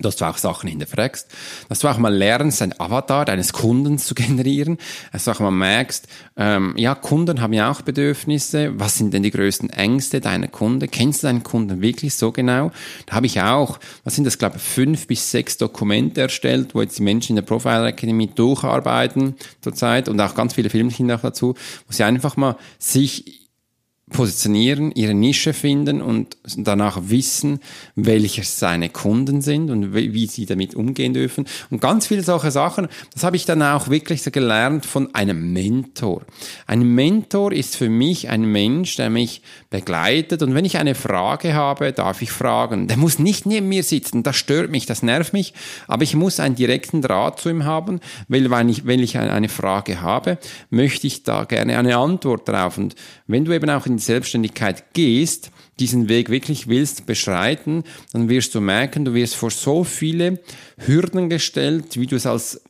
dass 0.00 0.16
du 0.16 0.24
auch 0.24 0.38
Sachen 0.38 0.68
hinterfragst, 0.68 1.28
dass 1.68 1.80
du 1.80 1.88
auch 1.88 1.98
mal 1.98 2.14
lernst, 2.14 2.62
ein 2.62 2.78
Avatar 2.78 3.24
deines 3.24 3.52
Kunden 3.52 3.98
zu 3.98 4.14
generieren, 4.14 4.78
dass 5.12 5.24
du 5.24 5.30
auch 5.30 5.40
mal 5.40 5.50
merkst, 5.50 6.08
ähm, 6.36 6.74
ja, 6.76 6.94
Kunden 6.94 7.40
haben 7.40 7.52
ja 7.52 7.70
auch 7.70 7.82
Bedürfnisse, 7.82 8.78
was 8.78 8.96
sind 8.96 9.12
denn 9.14 9.22
die 9.22 9.30
größten 9.30 9.70
Ängste 9.70 10.20
deiner 10.20 10.48
Kunden, 10.48 10.90
kennst 10.90 11.22
du 11.22 11.26
deinen 11.26 11.42
Kunden 11.42 11.80
wirklich 11.80 12.14
so 12.14 12.32
genau? 12.32 12.70
Da 13.06 13.16
habe 13.16 13.26
ich 13.26 13.40
auch, 13.40 13.78
was 14.04 14.14
sind 14.14 14.24
das, 14.24 14.38
glaube 14.38 14.56
ich, 14.56 14.62
fünf 14.62 15.06
bis 15.06 15.30
sechs 15.30 15.56
Dokumente 15.58 16.20
erstellt, 16.20 16.74
wo 16.74 16.80
jetzt 16.80 16.98
die 16.98 17.02
Menschen 17.02 17.32
in 17.32 17.36
der 17.36 17.42
Profile 17.42 17.86
Academy 17.88 18.26
durcharbeiten 18.28 19.34
zurzeit. 19.60 20.08
Und 20.08 20.20
auch 20.20 20.34
ganz 20.34 20.54
viele 20.54 20.70
Filmchen 20.70 21.06
noch 21.06 21.20
dazu, 21.20 21.54
wo 21.86 21.92
sie 21.92 22.04
einfach 22.04 22.36
mal 22.36 22.56
sich 22.78 23.39
positionieren, 24.10 24.92
ihre 24.92 25.14
Nische 25.14 25.52
finden 25.52 26.02
und 26.02 26.36
danach 26.56 26.98
wissen, 27.04 27.60
welche 27.94 28.42
seine 28.42 28.90
Kunden 28.90 29.40
sind 29.40 29.70
und 29.70 29.94
wie 29.94 30.26
sie 30.26 30.46
damit 30.46 30.74
umgehen 30.74 31.14
dürfen. 31.14 31.46
Und 31.70 31.80
ganz 31.80 32.06
viele 32.06 32.22
solche 32.22 32.50
Sachen, 32.50 32.88
das 33.14 33.24
habe 33.24 33.36
ich 33.36 33.44
dann 33.44 33.62
auch 33.62 33.88
wirklich 33.88 34.22
so 34.22 34.30
gelernt 34.30 34.84
von 34.84 35.14
einem 35.14 35.52
Mentor. 35.52 36.22
Ein 36.66 36.82
Mentor 36.82 37.52
ist 37.52 37.76
für 37.76 37.88
mich 37.88 38.28
ein 38.28 38.44
Mensch, 38.44 38.96
der 38.96 39.10
mich 39.10 39.42
begleitet 39.70 40.42
und 40.42 40.54
wenn 40.54 40.64
ich 40.64 40.78
eine 40.78 40.94
Frage 40.94 41.54
habe, 41.54 41.92
darf 41.92 42.22
ich 42.22 42.32
fragen. 42.32 42.88
Der 42.88 42.96
muss 42.96 43.18
nicht 43.18 43.46
neben 43.46 43.68
mir 43.68 43.84
sitzen, 43.84 44.22
das 44.22 44.36
stört 44.36 44.70
mich, 44.70 44.86
das 44.86 45.02
nervt 45.02 45.32
mich, 45.32 45.54
aber 45.86 46.02
ich 46.02 46.16
muss 46.16 46.40
einen 46.40 46.56
direkten 46.56 47.00
Draht 47.02 47.38
zu 47.38 47.48
ihm 47.48 47.64
haben, 47.64 48.00
weil 48.28 48.50
wenn 48.50 48.68
ich, 48.68 48.86
wenn 48.86 49.00
ich 49.00 49.16
eine 49.18 49.48
Frage 49.48 50.00
habe, 50.00 50.38
möchte 50.70 51.06
ich 51.06 51.22
da 51.22 51.44
gerne 51.44 51.78
eine 51.78 51.96
Antwort 51.96 52.48
drauf. 52.48 52.76
Und 52.76 52.96
wenn 53.26 53.44
du 53.44 53.52
eben 53.52 53.70
auch 53.70 53.86
in 53.86 53.99
Selbstständigkeit 54.00 54.92
gehst, 54.92 55.50
diesen 55.78 56.08
Weg 56.08 56.28
wirklich 56.28 56.68
willst 56.68 57.06
beschreiten, 57.06 57.84
dann 58.12 58.28
wirst 58.28 58.54
du 58.54 58.60
merken, 58.60 59.04
du 59.04 59.14
wirst 59.14 59.36
vor 59.36 59.50
so 59.50 59.84
viele 59.84 60.40
Hürden 60.78 61.30
gestellt, 61.30 61.98
wie 61.98 62.06
du 62.06 62.16
es 62.16 62.26
als 62.26 62.62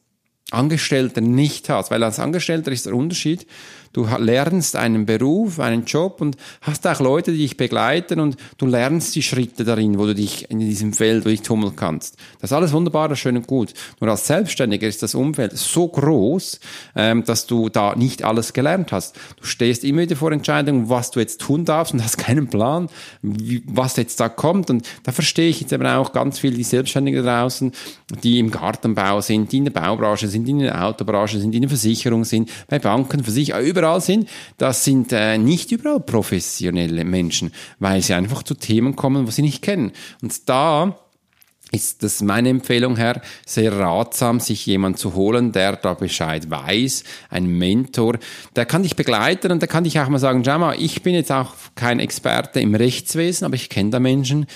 Angestellter 0.50 1.20
nicht 1.20 1.68
hast. 1.68 1.90
Weil 1.90 2.02
als 2.02 2.18
Angestellter 2.18 2.72
ist 2.72 2.86
der 2.86 2.94
Unterschied, 2.94 3.46
Du 3.92 4.06
lernst 4.18 4.76
einen 4.76 5.04
Beruf, 5.04 5.58
einen 5.58 5.84
Job 5.84 6.20
und 6.20 6.36
hast 6.60 6.86
auch 6.86 7.00
Leute, 7.00 7.32
die 7.32 7.38
dich 7.38 7.56
begleiten 7.56 8.20
und 8.20 8.36
du 8.56 8.66
lernst 8.66 9.16
die 9.16 9.22
Schritte 9.22 9.64
darin, 9.64 9.98
wo 9.98 10.06
du 10.06 10.14
dich 10.14 10.48
in 10.48 10.60
diesem 10.60 10.92
Feld 10.92 11.24
durchtummeln 11.24 11.74
kannst. 11.74 12.16
Das 12.40 12.52
ist 12.52 12.56
alles 12.56 12.72
wunderbar, 12.72 13.08
das 13.08 13.18
ist 13.18 13.22
schön 13.22 13.36
und 13.36 13.48
gut. 13.48 13.74
Nur 13.98 14.08
als 14.08 14.28
Selbstständiger 14.28 14.86
ist 14.86 15.02
das 15.02 15.16
Umfeld 15.16 15.58
so 15.58 15.88
groß, 15.88 16.60
ähm, 16.94 17.24
dass 17.24 17.46
du 17.46 17.68
da 17.68 17.96
nicht 17.96 18.22
alles 18.22 18.52
gelernt 18.52 18.92
hast. 18.92 19.16
Du 19.40 19.44
stehst 19.44 19.82
immer 19.82 20.02
wieder 20.02 20.14
vor 20.14 20.30
Entscheidungen, 20.30 20.88
was 20.88 21.10
du 21.10 21.18
jetzt 21.18 21.40
tun 21.40 21.64
darfst 21.64 21.92
und 21.92 22.04
hast 22.04 22.16
keinen 22.16 22.46
Plan, 22.46 22.88
was 23.22 23.96
jetzt 23.96 24.20
da 24.20 24.28
kommt. 24.28 24.70
Und 24.70 24.86
da 25.02 25.10
verstehe 25.10 25.48
ich 25.48 25.62
jetzt 25.62 25.72
eben 25.72 25.86
auch 25.86 26.12
ganz 26.12 26.38
viel 26.38 26.54
die 26.54 26.62
Selbstständigen 26.62 27.24
draußen, 27.24 27.72
die 28.22 28.38
im 28.38 28.52
Gartenbau 28.52 29.20
sind, 29.20 29.50
die 29.50 29.58
in 29.58 29.64
der 29.64 29.72
Baubranche 29.72 30.28
sind, 30.28 30.44
die 30.44 30.52
in 30.52 30.58
der 30.60 30.84
Autobranche 30.84 31.40
sind, 31.40 31.50
die 31.50 31.56
in 31.56 31.62
der 31.62 31.70
Versicherung 31.70 32.22
sind, 32.22 32.50
bei 32.68 32.78
Banken, 32.78 33.24
Versicherungen, 33.24 33.79
überall 33.80 34.00
sind, 34.00 34.28
das 34.58 34.84
sind 34.84 35.12
äh, 35.12 35.38
nicht 35.38 35.72
überall 35.72 36.00
professionelle 36.00 37.04
Menschen, 37.04 37.52
weil 37.78 38.02
sie 38.02 38.14
einfach 38.14 38.42
zu 38.42 38.54
Themen 38.54 38.96
kommen, 38.96 39.26
wo 39.26 39.30
sie 39.30 39.42
nicht 39.42 39.62
kennen. 39.62 39.92
Und 40.22 40.48
da 40.48 40.96
ist 41.72 42.02
das 42.02 42.20
meine 42.20 42.48
Empfehlung 42.48 42.96
her 42.96 43.22
sehr 43.46 43.72
ratsam, 43.78 44.40
sich 44.40 44.66
jemand 44.66 44.98
zu 44.98 45.14
holen, 45.14 45.52
der 45.52 45.76
da 45.76 45.94
Bescheid 45.94 46.50
weiß, 46.50 47.04
ein 47.30 47.46
Mentor, 47.46 48.18
der 48.56 48.66
kann 48.66 48.82
dich 48.82 48.96
begleiten 48.96 49.52
und 49.52 49.60
der 49.62 49.68
kann 49.68 49.84
dich 49.84 49.98
auch 50.00 50.08
mal 50.08 50.18
sagen, 50.18 50.44
schau 50.44 50.58
mal, 50.58 50.74
ich 50.80 51.02
bin 51.02 51.14
jetzt 51.14 51.30
auch 51.30 51.54
kein 51.76 52.00
Experte 52.00 52.60
im 52.60 52.74
Rechtswesen, 52.74 53.44
aber 53.44 53.54
ich 53.54 53.68
kenne 53.68 53.90
da 53.90 54.00
Menschen, 54.00 54.46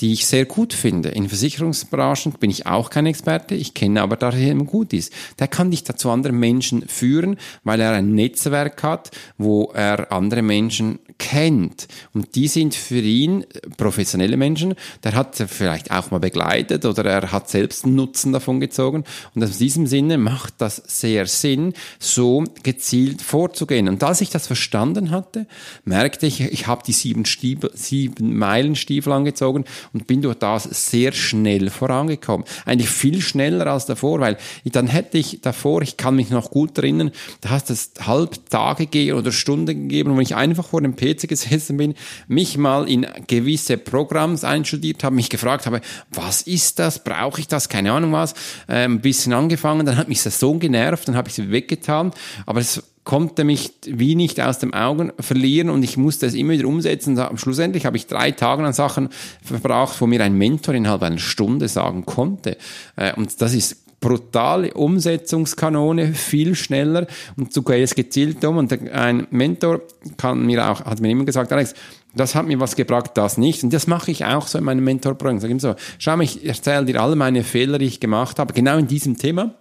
die 0.00 0.12
ich 0.12 0.26
sehr 0.26 0.44
gut 0.44 0.72
finde. 0.72 1.10
In 1.10 1.28
Versicherungsbranchen 1.28 2.32
bin 2.32 2.50
ich 2.50 2.66
auch 2.66 2.90
kein 2.90 3.06
Experte, 3.06 3.54
ich 3.54 3.74
kenne 3.74 4.02
aber, 4.02 4.16
dass 4.16 4.34
er 4.34 4.54
gut 4.54 4.92
ist. 4.92 5.12
Der 5.38 5.48
kann 5.48 5.70
dich 5.70 5.84
dazu 5.84 6.10
anderen 6.10 6.38
Menschen 6.38 6.86
führen, 6.86 7.36
weil 7.64 7.80
er 7.80 7.92
ein 7.92 8.14
Netzwerk 8.14 8.82
hat, 8.82 9.10
wo 9.36 9.70
er 9.74 10.12
andere 10.12 10.42
Menschen 10.42 10.98
kennt. 11.18 11.88
Und 12.14 12.36
die 12.36 12.48
sind 12.48 12.74
für 12.74 13.00
ihn 13.00 13.44
professionelle 13.76 14.36
Menschen. 14.36 14.74
Der 15.02 15.14
hat 15.14 15.36
vielleicht 15.36 15.90
auch 15.90 16.10
mal 16.10 16.20
begleitet 16.20 16.84
oder 16.84 17.04
er 17.04 17.32
hat 17.32 17.50
selbst 17.50 17.84
einen 17.84 17.96
Nutzen 17.96 18.32
davon 18.32 18.60
gezogen. 18.60 19.04
Und 19.34 19.42
aus 19.42 19.58
diesem 19.58 19.86
Sinne 19.86 20.16
macht 20.16 20.54
das 20.58 20.76
sehr 20.86 21.26
Sinn, 21.26 21.74
so 21.98 22.44
gezielt 22.62 23.22
vorzugehen. 23.22 23.88
Und 23.88 24.02
als 24.04 24.20
ich 24.20 24.30
das 24.30 24.46
verstanden 24.46 25.10
hatte, 25.10 25.46
merkte 25.84 26.26
ich, 26.26 26.40
ich 26.40 26.66
habe 26.66 26.82
die 26.86 26.92
sieben, 26.92 27.24
Stiefel, 27.24 27.70
sieben 27.74 28.36
Meilen 28.36 28.76
Stiefel 28.76 29.12
angezogen 29.12 29.64
und 29.92 30.06
bin 30.06 30.22
durch 30.22 30.36
das 30.36 30.64
sehr 30.64 31.12
schnell 31.12 31.70
vorangekommen. 31.70 32.46
Eigentlich 32.64 32.90
viel 32.90 33.20
schneller 33.20 33.66
als 33.66 33.86
davor, 33.86 34.20
weil 34.20 34.36
dann 34.64 34.86
hätte 34.86 35.18
ich 35.18 35.40
davor, 35.40 35.82
ich 35.82 35.96
kann 35.96 36.16
mich 36.16 36.30
noch 36.30 36.50
gut 36.50 36.78
erinnern, 36.78 37.10
da 37.40 37.50
hast 37.50 37.70
es 37.70 37.92
halb 38.00 38.48
Tage 38.50 38.84
gegeben 38.84 39.18
oder 39.18 39.32
Stunden 39.32 39.88
gegeben, 39.88 40.16
wo 40.16 40.20
ich 40.20 40.34
einfach 40.34 40.66
vor 40.66 40.82
dem 40.82 40.96
PC 40.96 41.28
gesessen 41.28 41.76
bin, 41.76 41.94
mich 42.26 42.56
mal 42.56 42.88
in 42.88 43.06
gewisse 43.26 43.76
Programms 43.76 44.44
einstudiert 44.44 45.04
habe, 45.04 45.16
mich 45.16 45.30
gefragt 45.30 45.66
habe, 45.66 45.80
was 46.10 46.42
ist 46.42 46.78
das, 46.78 47.02
brauche 47.02 47.40
ich 47.40 47.48
das, 47.48 47.68
keine 47.68 47.92
Ahnung 47.92 48.12
was, 48.12 48.32
äh, 48.68 48.84
ein 48.84 49.00
bisschen 49.00 49.32
angefangen, 49.32 49.86
dann 49.86 49.96
hat 49.96 50.08
mich 50.08 50.22
das 50.22 50.38
so 50.38 50.54
genervt, 50.54 51.08
dann 51.08 51.16
habe 51.16 51.28
ich 51.28 51.34
sie 51.34 51.50
weggetan, 51.50 52.12
aber 52.46 52.60
es 52.60 52.82
konnte 53.08 53.44
mich 53.44 53.72
wie 53.86 54.14
nicht 54.14 54.38
aus 54.38 54.58
den 54.58 54.74
Augen 54.74 55.12
verlieren 55.18 55.70
und 55.70 55.82
ich 55.82 55.96
musste 55.96 56.26
es 56.26 56.34
immer 56.34 56.52
wieder 56.52 56.68
umsetzen. 56.68 57.18
schlussendlich 57.36 57.86
habe 57.86 57.96
ich 57.96 58.06
drei 58.06 58.32
Tage 58.32 58.62
an 58.62 58.74
Sachen 58.74 59.08
verbracht, 59.42 59.98
wo 60.02 60.06
mir 60.06 60.22
ein 60.22 60.34
Mentor 60.34 60.74
innerhalb 60.74 61.02
einer 61.02 61.16
Stunde 61.16 61.68
sagen 61.68 62.04
konnte. 62.04 62.58
Äh, 62.96 63.14
und 63.14 63.40
das 63.40 63.54
ist 63.54 63.98
brutale 64.00 64.74
Umsetzungskanone, 64.74 66.12
viel 66.12 66.54
schneller 66.54 67.06
und 67.38 67.54
sogar 67.54 67.78
jetzt 67.78 67.96
gezielt 67.96 68.44
um. 68.44 68.58
Und 68.58 68.74
ein 68.92 69.26
Mentor 69.30 69.80
kann 70.18 70.44
mir 70.44 70.70
auch, 70.70 70.84
hat 70.84 71.00
mir 71.00 71.08
immer 71.08 71.24
gesagt, 71.24 71.50
Alex, 71.50 71.72
das 72.14 72.34
hat 72.34 72.46
mir 72.46 72.60
was 72.60 72.76
gebracht, 72.76 73.12
das 73.14 73.38
nicht. 73.38 73.64
Und 73.64 73.72
das 73.72 73.86
mache 73.86 74.10
ich 74.10 74.26
auch 74.26 74.46
so 74.46 74.58
in 74.58 74.64
meinem 74.64 74.84
Mentorprogramm. 74.84 75.38
Sag 75.38 75.48
ihm 75.50 75.60
so, 75.60 75.76
schau 75.98 76.14
mal, 76.18 76.24
ich 76.24 76.46
erzähle 76.46 76.84
dir 76.84 77.00
alle 77.00 77.16
meine 77.16 77.42
Fehler, 77.42 77.78
die 77.78 77.86
ich 77.86 78.00
gemacht 78.00 78.38
habe, 78.38 78.52
genau 78.52 78.76
in 78.76 78.86
diesem 78.86 79.16
Thema 79.16 79.54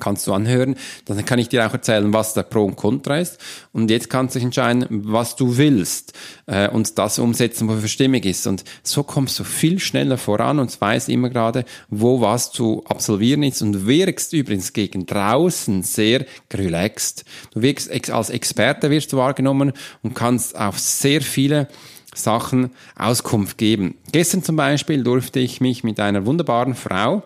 kannst 0.00 0.26
du 0.26 0.32
anhören. 0.32 0.76
Dann 1.04 1.24
kann 1.24 1.38
ich 1.38 1.48
dir 1.48 1.66
auch 1.66 1.72
erzählen, 1.72 2.12
was 2.12 2.34
der 2.34 2.42
Pro 2.42 2.64
und 2.64 2.76
Contra 2.76 3.18
ist. 3.18 3.38
Und 3.72 3.90
jetzt 3.90 4.10
kannst 4.10 4.34
du 4.34 4.38
dich 4.38 4.44
entscheiden, 4.44 4.86
was 4.90 5.36
du 5.36 5.56
willst 5.56 6.12
äh, 6.46 6.68
und 6.68 6.98
das 6.98 7.18
umsetzen, 7.18 7.68
wofür 7.68 7.88
stimmig 7.88 8.24
ist. 8.24 8.46
Und 8.46 8.64
so 8.82 9.02
kommst 9.02 9.38
du 9.38 9.44
viel 9.44 9.78
schneller 9.78 10.18
voran 10.18 10.58
und 10.58 10.80
weißt 10.80 11.08
immer 11.08 11.30
gerade, 11.30 11.64
wo 11.88 12.20
was 12.20 12.52
zu 12.52 12.84
absolvieren 12.86 13.42
ist 13.42 13.62
und 13.62 13.86
wirkst 13.86 14.32
übrigens 14.32 14.72
gegen 14.72 15.06
draußen 15.06 15.82
sehr 15.82 16.24
relaxed. 16.52 17.24
Du 17.52 17.62
wirkst 17.62 17.90
als 18.10 18.30
Experte 18.30 18.90
wirst 18.90 19.12
du 19.12 19.18
wahrgenommen 19.18 19.72
und 20.02 20.14
kannst 20.14 20.56
auf 20.56 20.78
sehr 20.78 21.22
viele 21.22 21.68
Sachen 22.14 22.70
Auskunft 22.96 23.58
geben. 23.58 23.94
Gestern 24.12 24.42
zum 24.42 24.56
Beispiel 24.56 25.02
durfte 25.02 25.40
ich 25.40 25.60
mich 25.60 25.82
mit 25.82 25.98
einer 25.98 26.26
wunderbaren 26.26 26.74
Frau, 26.74 27.22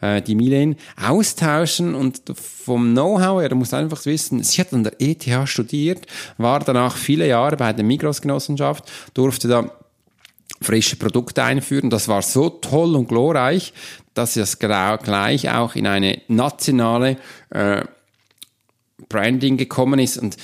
äh, 0.00 0.22
die 0.22 0.34
Milen, 0.34 0.76
austauschen 1.00 1.94
und 1.94 2.22
vom 2.34 2.92
Know-how 2.92 3.40
her, 3.40 3.50
du 3.50 3.56
musst 3.56 3.74
einfach 3.74 4.04
wissen, 4.06 4.42
sie 4.42 4.60
hat 4.60 4.72
an 4.72 4.84
der 4.84 4.94
ETH 4.98 5.48
studiert, 5.48 6.06
war 6.38 6.60
danach 6.60 6.96
viele 6.96 7.28
Jahre 7.28 7.56
bei 7.56 7.72
der 7.72 7.84
Migros-Genossenschaft, 7.84 8.90
durfte 9.14 9.48
da 9.48 9.70
frische 10.62 10.96
Produkte 10.96 11.42
einführen. 11.42 11.90
Das 11.90 12.08
war 12.08 12.22
so 12.22 12.50
toll 12.50 12.94
und 12.94 13.08
glorreich, 13.08 13.72
dass 14.14 14.34
sie 14.34 14.40
das 14.40 14.58
gleich 14.58 15.50
auch 15.50 15.74
in 15.74 15.86
eine 15.86 16.20
nationale 16.28 17.16
äh, 17.50 17.82
Branding 19.08 19.56
gekommen 19.56 19.98
ist 19.98 20.18
und 20.18 20.36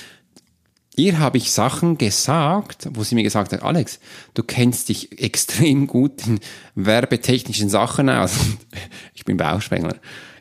Ihr 0.99 1.19
habe 1.19 1.37
ich 1.37 1.51
Sachen 1.51 1.99
gesagt, 1.99 2.89
wo 2.93 3.03
sie 3.03 3.13
mir 3.13 3.21
gesagt 3.21 3.53
hat, 3.53 3.61
Alex, 3.61 3.99
du 4.33 4.41
kennst 4.41 4.89
dich 4.89 5.21
extrem 5.21 5.85
gut 5.85 6.25
in 6.25 6.39
werbetechnischen 6.73 7.69
Sachen 7.69 8.09
aus. 8.09 8.33
Ich 9.13 9.25
bin 9.25 9.37
Bauspengler. 9.37 9.95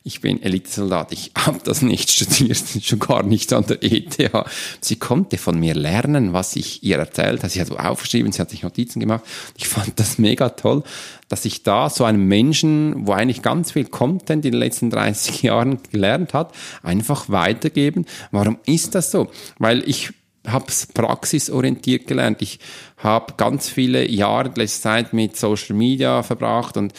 Ich 0.04 0.20
bin 0.20 0.40
Elitesoldat. 0.40 1.10
Ich 1.12 1.32
habe 1.36 1.58
das 1.64 1.82
nicht 1.82 2.10
studiert, 2.10 2.62
schon 2.82 3.00
gar 3.00 3.22
nicht 3.22 3.52
an 3.52 3.66
der 3.66 3.82
ETH. 3.82 4.30
Sie 4.80 4.96
konnte 4.96 5.36
von 5.36 5.58
mir 5.58 5.74
lernen, 5.74 6.32
was 6.32 6.56
ich 6.56 6.82
ihr 6.82 6.96
erzählt 6.98 7.40
habe. 7.40 7.50
Sie 7.50 7.60
hat 7.60 7.70
aufgeschrieben, 7.72 8.32
sie 8.32 8.40
hat 8.40 8.50
sich 8.50 8.62
Notizen 8.62 9.00
gemacht. 9.00 9.24
Ich 9.58 9.68
fand 9.68 9.98
das 9.98 10.16
mega 10.18 10.50
toll, 10.50 10.84
dass 11.28 11.44
ich 11.44 11.64
da 11.64 11.90
so 11.90 12.04
einem 12.04 12.28
Menschen, 12.28 13.06
wo 13.06 13.12
eigentlich 13.12 13.42
ganz 13.42 13.72
viel 13.72 13.86
Content 13.86 14.44
in 14.44 14.52
den 14.52 14.60
letzten 14.60 14.88
30 14.88 15.42
Jahren 15.42 15.80
gelernt 15.90 16.32
hat, 16.32 16.54
einfach 16.82 17.28
weitergeben. 17.28 18.06
Warum 18.30 18.58
ist 18.64 18.94
das 18.94 19.10
so? 19.10 19.30
Weil 19.58 19.86
ich 19.86 20.12
habe 20.46 20.66
es 20.68 20.86
praxisorientiert 20.86 22.06
gelernt. 22.06 22.42
Ich 22.42 22.58
habe 22.98 23.34
ganz 23.36 23.68
viele 23.68 24.08
Jahre 24.08 24.52
letzte 24.54 24.82
Zeit 24.82 25.12
mit 25.12 25.36
Social 25.36 25.76
Media 25.76 26.22
verbracht 26.22 26.76
und 26.76 26.92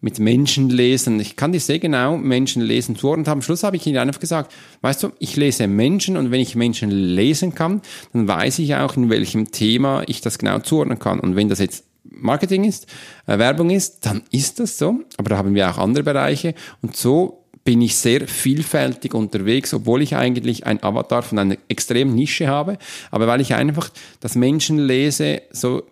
mit 0.00 0.18
Menschen 0.18 0.68
lesen. 0.68 1.18
Ich 1.20 1.36
kann 1.36 1.52
dir 1.52 1.60
sehr 1.60 1.78
genau 1.78 2.16
Menschen 2.16 2.62
lesen 2.62 2.96
zuordnen. 2.96 3.26
Am 3.26 3.42
Schluss 3.42 3.62
habe 3.62 3.76
ich 3.76 3.86
ihnen 3.86 3.98
einfach 3.98 4.20
gesagt, 4.20 4.52
weißt 4.82 5.02
du, 5.02 5.10
ich 5.18 5.36
lese 5.36 5.66
Menschen 5.66 6.16
und 6.16 6.30
wenn 6.30 6.40
ich 6.40 6.54
Menschen 6.54 6.90
lesen 6.90 7.54
kann, 7.54 7.80
dann 8.12 8.28
weiß 8.28 8.58
ich 8.58 8.74
auch, 8.76 8.96
in 8.96 9.10
welchem 9.10 9.50
Thema 9.50 10.02
ich 10.06 10.20
das 10.20 10.38
genau 10.38 10.58
zuordnen 10.58 10.98
kann. 10.98 11.18
Und 11.18 11.34
wenn 11.34 11.48
das 11.48 11.58
jetzt 11.58 11.84
Marketing 12.04 12.64
ist, 12.64 12.86
äh, 13.26 13.38
Werbung 13.38 13.70
ist, 13.70 14.06
dann 14.06 14.22
ist 14.30 14.60
das 14.60 14.78
so. 14.78 15.00
Aber 15.16 15.30
da 15.30 15.38
haben 15.38 15.54
wir 15.54 15.70
auch 15.70 15.78
andere 15.78 16.04
Bereiche. 16.04 16.54
Und 16.82 16.96
so 16.96 17.45
bin 17.66 17.82
ich 17.82 17.96
sehr 17.96 18.26
vielfältig 18.28 19.12
unterwegs, 19.12 19.74
obwohl 19.74 20.00
ich 20.00 20.16
eigentlich 20.16 20.64
ein 20.64 20.82
Avatar 20.82 21.22
von 21.22 21.38
einer 21.38 21.56
extremen 21.68 22.14
Nische 22.14 22.46
habe, 22.46 22.78
aber 23.10 23.26
weil 23.26 23.42
ich 23.42 23.54
einfach 23.54 23.90
das 24.20 24.36
Menschenlese 24.36 25.42
so 25.50 25.82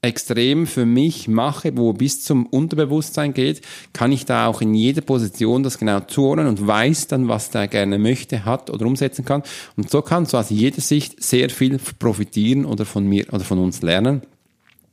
extrem 0.00 0.68
für 0.68 0.86
mich 0.86 1.26
mache, 1.26 1.76
wo 1.76 1.92
bis 1.92 2.22
zum 2.22 2.46
Unterbewusstsein 2.46 3.34
geht, 3.34 3.62
kann 3.92 4.12
ich 4.12 4.26
da 4.26 4.46
auch 4.46 4.60
in 4.60 4.72
jeder 4.74 5.00
Position 5.00 5.64
das 5.64 5.76
genau 5.76 5.98
zuordnen 6.00 6.46
und 6.46 6.64
weiß 6.64 7.08
dann, 7.08 7.26
was 7.26 7.50
der 7.50 7.66
gerne 7.66 7.98
möchte, 7.98 8.44
hat 8.44 8.70
oder 8.70 8.86
umsetzen 8.86 9.24
kann. 9.24 9.42
Und 9.76 9.90
so 9.90 10.00
kannst 10.02 10.32
du 10.32 10.36
aus 10.36 10.50
jeder 10.50 10.80
Sicht 10.80 11.20
sehr 11.20 11.50
viel 11.50 11.80
profitieren 11.98 12.64
oder 12.64 12.84
von 12.84 13.04
mir 13.04 13.26
oder 13.32 13.42
von 13.42 13.58
uns 13.58 13.82
lernen. 13.82 14.22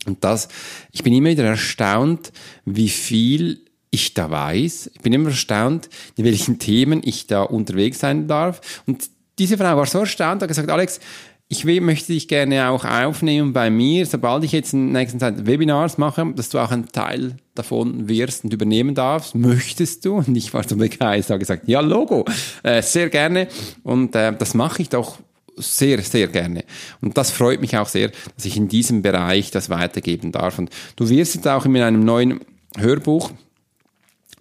Und 0.07 0.23
das, 0.23 0.47
ich 0.91 1.03
bin 1.03 1.13
immer 1.13 1.29
wieder 1.29 1.45
erstaunt, 1.45 2.31
wie 2.65 2.89
viel 2.89 3.64
ich 3.95 4.13
da 4.13 4.29
weiß. 4.29 4.91
Ich 4.93 5.01
bin 5.01 5.13
immer 5.13 5.29
erstaunt, 5.29 5.89
in 6.15 6.25
welchen 6.25 6.59
Themen 6.59 7.01
ich 7.03 7.27
da 7.27 7.41
unterwegs 7.41 7.99
sein 7.99 8.27
darf. 8.27 8.83
Und 8.85 9.09
diese 9.39 9.57
Frau 9.57 9.75
war 9.75 9.85
so 9.85 9.99
erstaunt, 9.99 10.41
hat 10.41 10.47
gesagt, 10.47 10.69
Alex, 10.69 10.99
ich 11.47 11.63
möchte 11.63 12.11
dich 12.11 12.27
gerne 12.27 12.69
auch 12.69 12.85
aufnehmen 12.85 13.53
bei 13.53 13.69
mir, 13.69 14.05
sobald 14.05 14.43
ich 14.43 14.51
jetzt 14.51 14.73
in 14.73 14.91
der 14.91 15.01
nächsten 15.01 15.19
Zeit 15.19 15.45
Webinars 15.45 15.97
mache, 15.97 16.33
dass 16.35 16.49
du 16.49 16.59
auch 16.59 16.71
ein 16.71 16.87
Teil 16.87 17.37
davon 17.53 18.09
wirst 18.09 18.43
und 18.43 18.53
übernehmen 18.53 18.95
darfst. 18.95 19.35
Möchtest 19.35 20.05
du? 20.05 20.15
Und 20.15 20.35
ich 20.35 20.53
war 20.53 20.67
so 20.67 20.75
begeistert, 20.75 21.29
habe 21.29 21.39
gesagt, 21.39 21.67
ja, 21.67 21.81
Logo, 21.81 22.25
äh, 22.63 22.81
sehr 22.81 23.09
gerne. 23.09 23.47
Und 23.83 24.15
äh, 24.15 24.35
das 24.35 24.55
mache 24.55 24.81
ich 24.81 24.89
doch 24.89 25.19
sehr, 25.55 26.01
sehr 26.01 26.27
gerne. 26.27 26.63
Und 27.01 27.17
das 27.17 27.31
freut 27.31 27.61
mich 27.61 27.77
auch 27.77 27.87
sehr, 27.87 28.11
dass 28.35 28.45
ich 28.45 28.57
in 28.57 28.67
diesem 28.67 29.01
Bereich 29.01 29.51
das 29.51 29.69
weitergeben 29.69 30.31
darf. 30.31 30.57
Und 30.57 30.69
du 30.95 31.07
wirst 31.09 31.35
jetzt 31.35 31.47
auch 31.47 31.65
in 31.65 31.77
einem 31.77 32.03
neuen 32.03 32.39
Hörbuch, 32.77 33.31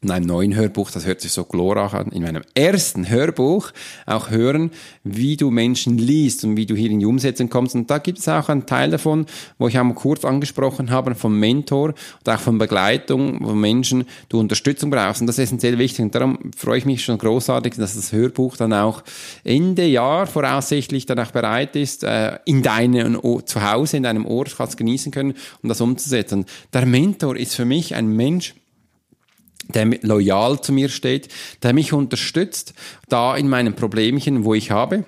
in 0.04 0.10
einem 0.10 0.26
neuen 0.26 0.54
Hörbuch, 0.54 0.90
das 0.90 1.06
hört 1.06 1.20
sich 1.20 1.32
so 1.32 1.44
glorreich 1.44 1.94
an, 1.94 2.08
in 2.08 2.22
meinem 2.22 2.42
ersten 2.54 3.08
Hörbuch 3.08 3.72
auch 4.06 4.30
hören, 4.30 4.70
wie 5.02 5.36
du 5.36 5.50
Menschen 5.50 5.98
liest 5.98 6.44
und 6.44 6.56
wie 6.56 6.66
du 6.66 6.76
hier 6.76 6.90
in 6.90 7.00
die 7.00 7.06
Umsetzung 7.06 7.48
kommst. 7.48 7.74
Und 7.74 7.90
da 7.90 7.98
gibt 7.98 8.18
es 8.18 8.28
auch 8.28 8.48
einen 8.48 8.66
Teil 8.66 8.90
davon, 8.90 9.26
wo 9.58 9.66
ich 9.66 9.78
auch 9.78 9.94
kurz 9.94 10.24
angesprochen 10.24 10.90
habe, 10.90 11.14
vom 11.14 11.40
Mentor 11.40 11.94
und 12.24 12.28
auch 12.28 12.38
von 12.38 12.58
Begleitung, 12.58 13.38
wo 13.40 13.54
Menschen 13.54 14.04
du 14.28 14.38
Unterstützung 14.38 14.90
brauchst. 14.90 15.22
Und 15.22 15.26
das 15.26 15.38
ist 15.38 15.44
essentiell 15.44 15.78
wichtig. 15.78 16.04
Und 16.04 16.14
darum 16.14 16.38
freue 16.56 16.78
ich 16.78 16.84
mich 16.84 17.02
schon 17.02 17.18
großartig, 17.18 17.74
dass 17.76 17.96
das 17.96 18.12
Hörbuch 18.12 18.56
dann 18.56 18.72
auch 18.72 19.02
Ende 19.42 19.86
Jahr 19.86 20.26
voraussichtlich 20.26 21.06
dann 21.06 21.18
auch 21.18 21.30
bereit 21.30 21.76
ist, 21.76 22.04
äh, 22.04 22.38
in 22.44 22.62
deinem 22.62 23.18
zu 23.46 23.62
Hause, 23.62 23.96
in 23.96 24.02
deinem 24.02 24.26
Ort, 24.26 24.54
kannst 24.56 24.76
genießen 24.76 25.12
können, 25.12 25.34
um 25.62 25.68
das 25.68 25.80
umzusetzen. 25.80 26.44
Der 26.72 26.84
Mentor 26.84 27.36
ist 27.36 27.54
für 27.54 27.64
mich 27.64 27.94
ein 27.94 28.08
Mensch, 28.08 28.54
der 29.68 29.86
loyal 30.02 30.60
zu 30.60 30.72
mir 30.72 30.88
steht, 30.88 31.28
der 31.62 31.72
mich 31.72 31.92
unterstützt, 31.92 32.74
da 33.08 33.36
in 33.36 33.48
meinen 33.48 33.74
Problemchen, 33.74 34.44
wo 34.44 34.54
ich 34.54 34.70
habe, 34.70 35.04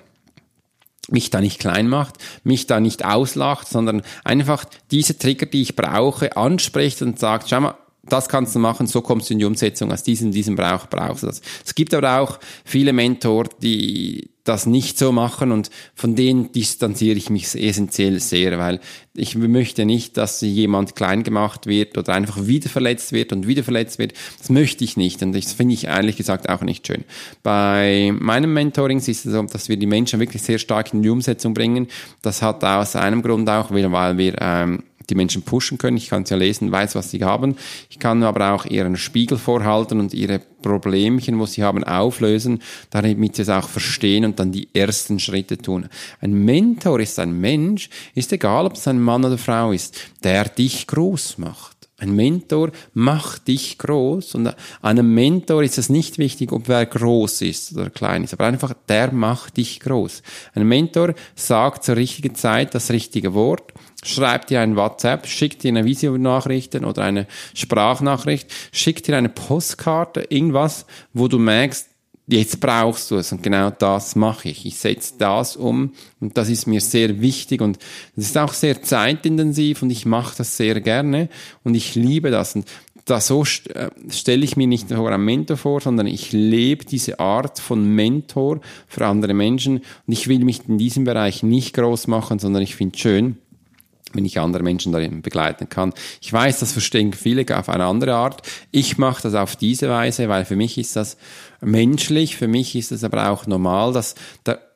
mich 1.09 1.29
da 1.29 1.41
nicht 1.41 1.59
klein 1.59 1.87
macht, 1.87 2.15
mich 2.43 2.67
da 2.67 2.79
nicht 2.79 3.05
auslacht, 3.05 3.67
sondern 3.67 4.01
einfach 4.23 4.65
diese 4.91 5.17
Trigger, 5.17 5.45
die 5.45 5.61
ich 5.61 5.75
brauche, 5.75 6.35
anspricht 6.35 7.01
und 7.01 7.19
sagt, 7.19 7.49
schau 7.49 7.61
mal, 7.61 7.75
das 8.09 8.29
kannst 8.29 8.55
du 8.55 8.59
machen, 8.59 8.87
so 8.87 9.01
kommst 9.01 9.29
du 9.29 9.33
in 9.33 9.39
die 9.39 9.45
Umsetzung, 9.45 9.91
aus 9.91 10.03
diesem, 10.03 10.31
diesem 10.31 10.55
Brauch 10.55 10.87
brauchst 10.87 11.23
du 11.23 11.27
das. 11.27 11.41
Es 11.65 11.75
gibt 11.75 11.93
aber 11.93 12.19
auch 12.19 12.39
viele 12.63 12.93
Mentor, 12.93 13.45
die 13.61 14.29
das 14.47 14.65
nicht 14.65 14.97
so 14.97 15.11
machen 15.11 15.51
und 15.51 15.69
von 15.93 16.15
denen 16.15 16.51
distanziere 16.51 17.17
ich 17.17 17.29
mich 17.29 17.53
essentiell 17.53 18.19
sehr, 18.19 18.57
weil 18.57 18.79
ich 19.13 19.35
möchte 19.35 19.85
nicht, 19.85 20.15
dass 20.15 20.41
jemand 20.41 20.95
klein 20.95 21.23
gemacht 21.23 21.65
wird 21.65 21.97
oder 21.97 22.13
einfach 22.13 22.45
wieder 22.47 22.69
verletzt 22.69 23.11
wird 23.11 23.33
und 23.33 23.47
wieder 23.47 23.63
verletzt 23.63 23.99
wird. 23.99 24.13
Das 24.37 24.49
möchte 24.49 24.83
ich 24.83 24.95
nicht 24.95 25.21
und 25.21 25.33
das 25.33 25.53
finde 25.53 25.73
ich 25.73 25.85
ehrlich 25.85 26.15
gesagt 26.15 26.49
auch 26.49 26.61
nicht 26.61 26.87
schön. 26.87 27.03
Bei 27.43 28.13
meinem 28.17 28.53
Mentoring 28.53 28.99
ist 28.99 29.09
es 29.09 29.23
so, 29.23 29.41
dass 29.43 29.69
wir 29.69 29.77
die 29.77 29.85
Menschen 29.85 30.19
wirklich 30.19 30.43
sehr 30.43 30.59
stark 30.59 30.93
in 30.93 31.01
die 31.01 31.09
Umsetzung 31.09 31.53
bringen. 31.53 31.87
Das 32.21 32.41
hat 32.41 32.63
aus 32.63 32.95
einem 32.95 33.21
Grund 33.21 33.49
auch, 33.49 33.71
weil 33.71 34.17
wir 34.17 34.35
ähm, 34.39 34.83
die 35.09 35.15
Menschen 35.15 35.41
pushen 35.43 35.77
können. 35.77 35.97
Ich 35.97 36.09
kann 36.09 36.23
es 36.23 36.29
ja 36.29 36.37
lesen, 36.37 36.71
weiß, 36.71 36.95
was 36.95 37.11
sie 37.11 37.23
haben. 37.23 37.55
Ich 37.89 37.99
kann 37.99 38.23
aber 38.23 38.51
auch 38.53 38.65
ihren 38.65 38.97
Spiegel 38.97 39.37
vorhalten 39.37 39.99
und 39.99 40.13
ihre 40.13 40.39
Problemchen, 40.61 41.39
wo 41.39 41.45
sie 41.45 41.63
haben, 41.63 41.83
auflösen, 41.83 42.61
damit 42.89 43.35
sie 43.35 43.43
es 43.43 43.49
auch 43.49 43.69
verstehen 43.69 44.25
und 44.25 44.39
dann 44.39 44.51
die 44.51 44.69
ersten 44.73 45.19
Schritte 45.19 45.57
tun. 45.57 45.87
Ein 46.19 46.33
Mentor 46.33 46.99
ist 46.99 47.19
ein 47.19 47.39
Mensch, 47.39 47.89
ist 48.15 48.33
egal, 48.33 48.65
ob 48.65 48.73
es 48.73 48.87
ein 48.87 49.01
Mann 49.01 49.23
oder 49.23 49.37
Frau 49.37 49.71
ist, 49.71 49.97
der 50.23 50.45
dich 50.45 50.87
groß 50.87 51.37
macht. 51.37 51.76
Ein 51.99 52.15
Mentor 52.15 52.71
macht 52.93 53.47
dich 53.47 53.79
groß 53.79 54.35
und 54.35 54.53
einem 54.83 55.13
Mentor 55.15 55.63
ist 55.63 55.79
es 55.79 55.89
nicht 55.89 56.19
wichtig, 56.19 56.51
ob 56.51 56.67
wer 56.67 56.85
groß 56.85 57.41
ist 57.41 57.75
oder 57.75 57.89
klein 57.89 58.23
ist, 58.23 58.33
aber 58.33 58.45
einfach 58.45 58.73
der 58.87 59.11
macht 59.11 59.57
dich 59.57 59.79
groß. 59.79 60.21
Ein 60.53 60.67
Mentor 60.67 61.15
sagt 61.35 61.83
zur 61.83 61.95
richtigen 61.95 62.35
Zeit 62.35 62.75
das 62.75 62.91
richtige 62.91 63.33
Wort 63.33 63.73
schreibt 64.03 64.49
dir 64.49 64.61
ein 64.61 64.75
WhatsApp, 64.75 65.27
schickt 65.27 65.63
dir 65.63 65.69
eine 65.69 65.85
Videonachricht 65.85 66.75
oder 66.75 67.03
eine 67.03 67.27
Sprachnachricht, 67.53 68.51
schickt 68.71 69.07
dir 69.07 69.17
eine 69.17 69.29
Postkarte, 69.29 70.25
irgendwas, 70.29 70.85
wo 71.13 71.27
du 71.27 71.39
merkst, 71.39 71.89
jetzt 72.27 72.59
brauchst 72.59 73.09
du 73.09 73.15
es 73.15 73.31
und 73.31 73.41
genau 73.41 73.69
das 73.69 74.15
mache 74.15 74.49
ich. 74.49 74.65
Ich 74.65 74.77
setze 74.77 75.13
das 75.17 75.55
um 75.55 75.93
und 76.19 76.37
das 76.37 76.49
ist 76.49 76.67
mir 76.67 76.81
sehr 76.81 77.21
wichtig 77.21 77.61
und 77.61 77.79
das 78.15 78.25
ist 78.25 78.37
auch 78.37 78.53
sehr 78.53 78.81
zeitintensiv 78.81 79.81
und 79.81 79.89
ich 79.89 80.05
mache 80.05 80.35
das 80.37 80.57
sehr 80.57 80.79
gerne 80.81 81.29
und 81.63 81.75
ich 81.75 81.95
liebe 81.95 82.29
das 82.29 82.55
und 82.55 82.65
da 83.05 83.21
so 83.21 83.43
äh, 83.43 83.89
stelle 84.09 84.43
ich 84.43 84.57
mir 84.57 84.67
nicht 84.67 84.89
nur 84.89 85.09
einen 85.09 85.23
Mentor 85.23 85.55
vor, 85.55 85.79
sondern 85.79 86.07
ich 86.07 86.33
lebe 86.33 86.83
diese 86.83 87.19
Art 87.19 87.59
von 87.59 87.85
Mentor 87.85 88.59
für 88.87 89.05
andere 89.05 89.33
Menschen 89.33 89.77
und 89.77 90.13
ich 90.13 90.27
will 90.27 90.43
mich 90.43 90.67
in 90.67 90.77
diesem 90.77 91.05
Bereich 91.05 91.41
nicht 91.43 91.73
groß 91.75 92.07
machen, 92.07 92.39
sondern 92.39 92.61
ich 92.61 92.75
finde 92.75 92.95
es 92.95 93.01
schön, 93.01 93.37
wenn 94.13 94.25
ich 94.25 94.39
andere 94.39 94.63
Menschen 94.63 94.91
darin 94.91 95.21
begleiten 95.21 95.69
kann. 95.69 95.93
Ich 96.21 96.31
weiß, 96.31 96.59
das 96.59 96.71
verstehen 96.71 97.13
viele 97.13 97.45
auf 97.57 97.69
eine 97.69 97.85
andere 97.85 98.15
Art. 98.15 98.41
Ich 98.71 98.97
mache 98.97 99.23
das 99.23 99.35
auf 99.35 99.55
diese 99.55 99.89
Weise, 99.89 100.29
weil 100.29 100.45
für 100.45 100.55
mich 100.55 100.77
ist 100.77 100.95
das 100.95 101.17
menschlich, 101.61 102.37
für 102.37 102.47
mich 102.47 102.75
ist 102.75 102.91
es 102.91 103.03
aber 103.03 103.29
auch 103.29 103.47
normal, 103.47 103.93
dass, 103.93 104.15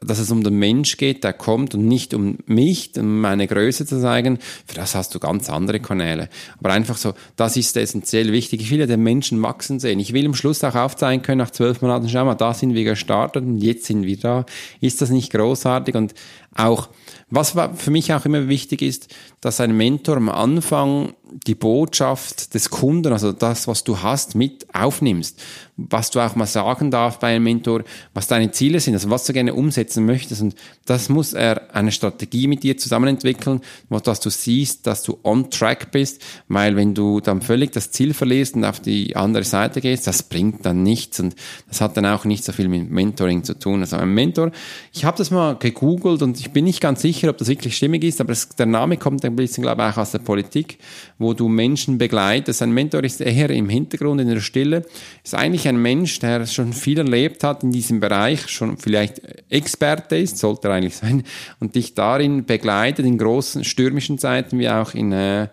dass 0.03 0.19
es 0.19 0.31
um 0.31 0.43
den 0.43 0.55
Mensch 0.55 0.97
geht, 0.97 1.23
der 1.23 1.33
kommt 1.33 1.75
und 1.75 1.87
nicht 1.87 2.13
um 2.13 2.37
mich, 2.45 2.91
um 2.97 3.21
meine 3.21 3.47
Größe 3.47 3.85
zu 3.85 4.01
zeigen. 4.01 4.39
Für 4.65 4.75
das 4.75 4.95
hast 4.95 5.13
du 5.13 5.19
ganz 5.19 5.49
andere 5.49 5.79
Kanäle. 5.79 6.27
Aber 6.59 6.73
einfach 6.73 6.97
so, 6.97 7.13
das 7.35 7.55
ist 7.55 7.77
essentiell 7.77 8.31
wichtig. 8.31 8.61
Ich 8.61 8.71
will 8.71 8.79
ja 8.79 8.87
den 8.87 9.03
Menschen 9.03 9.41
wachsen 9.43 9.79
sehen. 9.79 9.99
Ich 9.99 10.13
will 10.13 10.25
am 10.25 10.33
Schluss 10.33 10.63
auch 10.63 10.75
aufzeigen 10.75 11.21
können, 11.21 11.37
nach 11.37 11.51
zwölf 11.51 11.81
Monaten, 11.81 12.09
schau 12.09 12.25
mal, 12.25 12.35
da 12.35 12.53
sind 12.53 12.73
wir 12.73 12.83
gestartet 12.83 13.43
und 13.43 13.59
jetzt 13.59 13.85
sind 13.85 14.03
wir 14.03 14.17
da. 14.17 14.45
Ist 14.79 15.01
das 15.01 15.11
nicht 15.11 15.31
großartig? 15.31 15.95
Und 15.95 16.15
auch, 16.55 16.89
was 17.29 17.55
für 17.75 17.91
mich 17.91 18.13
auch 18.13 18.25
immer 18.25 18.49
wichtig 18.49 18.81
ist, 18.81 19.07
dass 19.39 19.61
ein 19.61 19.77
Mentor 19.77 20.17
am 20.17 20.29
Anfang 20.29 21.13
die 21.47 21.55
Botschaft 21.55 22.53
des 22.53 22.69
Kunden, 22.69 23.13
also 23.13 23.31
das, 23.31 23.67
was 23.67 23.85
du 23.85 24.01
hast, 24.01 24.35
mit 24.35 24.67
aufnimmst. 24.73 25.41
Was 25.77 26.11
du 26.11 26.19
auch 26.19 26.35
mal 26.35 26.45
sagen 26.45 26.91
darfst 26.91 27.21
bei 27.21 27.33
einem 27.33 27.45
Mentor, 27.45 27.83
was 28.13 28.27
deine 28.27 28.51
Ziele 28.51 28.81
sind, 28.81 28.95
also 28.95 29.09
was 29.09 29.23
du 29.23 29.31
gerne 29.31 29.53
umsetzen 29.91 30.05
möchtest. 30.05 30.41
Und 30.41 30.55
das 30.85 31.09
muss 31.09 31.33
er 31.33 31.73
eine 31.75 31.91
Strategie 31.91 32.47
mit 32.47 32.63
dir 32.63 32.77
zusammen 32.77 33.07
entwickeln, 33.07 33.61
dass 34.03 34.19
du 34.19 34.29
siehst, 34.29 34.87
dass 34.87 35.03
du 35.03 35.17
on 35.23 35.49
track 35.49 35.91
bist, 35.91 36.21
weil 36.47 36.75
wenn 36.75 36.93
du 36.93 37.19
dann 37.19 37.41
völlig 37.41 37.71
das 37.71 37.91
Ziel 37.91 38.13
verlierst 38.13 38.55
und 38.55 38.65
auf 38.65 38.79
die 38.79 39.15
andere 39.15 39.43
Seite 39.43 39.81
gehst, 39.81 40.07
das 40.07 40.23
bringt 40.23 40.65
dann 40.65 40.83
nichts 40.83 41.19
und 41.19 41.35
das 41.67 41.81
hat 41.81 41.97
dann 41.97 42.05
auch 42.05 42.25
nicht 42.25 42.43
so 42.43 42.51
viel 42.51 42.67
mit 42.67 42.89
Mentoring 42.89 43.43
zu 43.43 43.57
tun. 43.57 43.81
Also 43.81 43.97
ein 43.97 44.13
Mentor, 44.13 44.51
ich 44.93 45.05
habe 45.05 45.17
das 45.17 45.31
mal 45.31 45.55
gegoogelt 45.55 46.21
und 46.21 46.39
ich 46.39 46.51
bin 46.51 46.65
nicht 46.65 46.81
ganz 46.81 47.01
sicher, 47.01 47.29
ob 47.29 47.37
das 47.37 47.47
wirklich 47.47 47.77
stimmig 47.77 48.03
ist, 48.03 48.21
aber 48.21 48.31
es, 48.31 48.49
der 48.49 48.65
Name 48.65 48.97
kommt 48.97 49.23
ein 49.25 49.35
bisschen, 49.35 49.63
glaube 49.63 49.81
ich, 49.81 49.93
auch 49.93 49.97
aus 49.97 50.11
der 50.11 50.19
Politik, 50.19 50.77
wo 51.17 51.33
du 51.33 51.47
Menschen 51.47 51.97
begleitest. 51.97 52.61
Ein 52.61 52.71
Mentor 52.71 53.03
ist 53.03 53.21
eher 53.21 53.49
im 53.49 53.69
Hintergrund, 53.69 54.21
in 54.21 54.27
der 54.27 54.41
Stille, 54.41 54.85
ist 55.23 55.35
eigentlich 55.35 55.67
ein 55.67 55.81
Mensch, 55.81 56.19
der 56.19 56.45
schon 56.45 56.73
viel 56.73 56.97
erlebt 56.97 57.43
hat 57.43 57.63
in 57.63 57.71
diesem 57.71 57.99
Bereich, 57.99 58.47
schon 58.47 58.77
vielleicht 58.77 59.21
Experte 59.49 59.80
ist, 60.11 60.37
sollte 60.37 60.67
er 60.67 60.75
eigentlich 60.75 60.95
sein, 60.95 61.23
und 61.59 61.75
dich 61.75 61.93
darin 61.93 62.45
begleitet 62.45 63.05
in 63.05 63.17
großen 63.17 63.63
stürmischen 63.63 64.17
Zeiten 64.17 64.59
wie 64.59 64.69
auch 64.69 64.93
in 64.93 65.11
äh, 65.11 65.47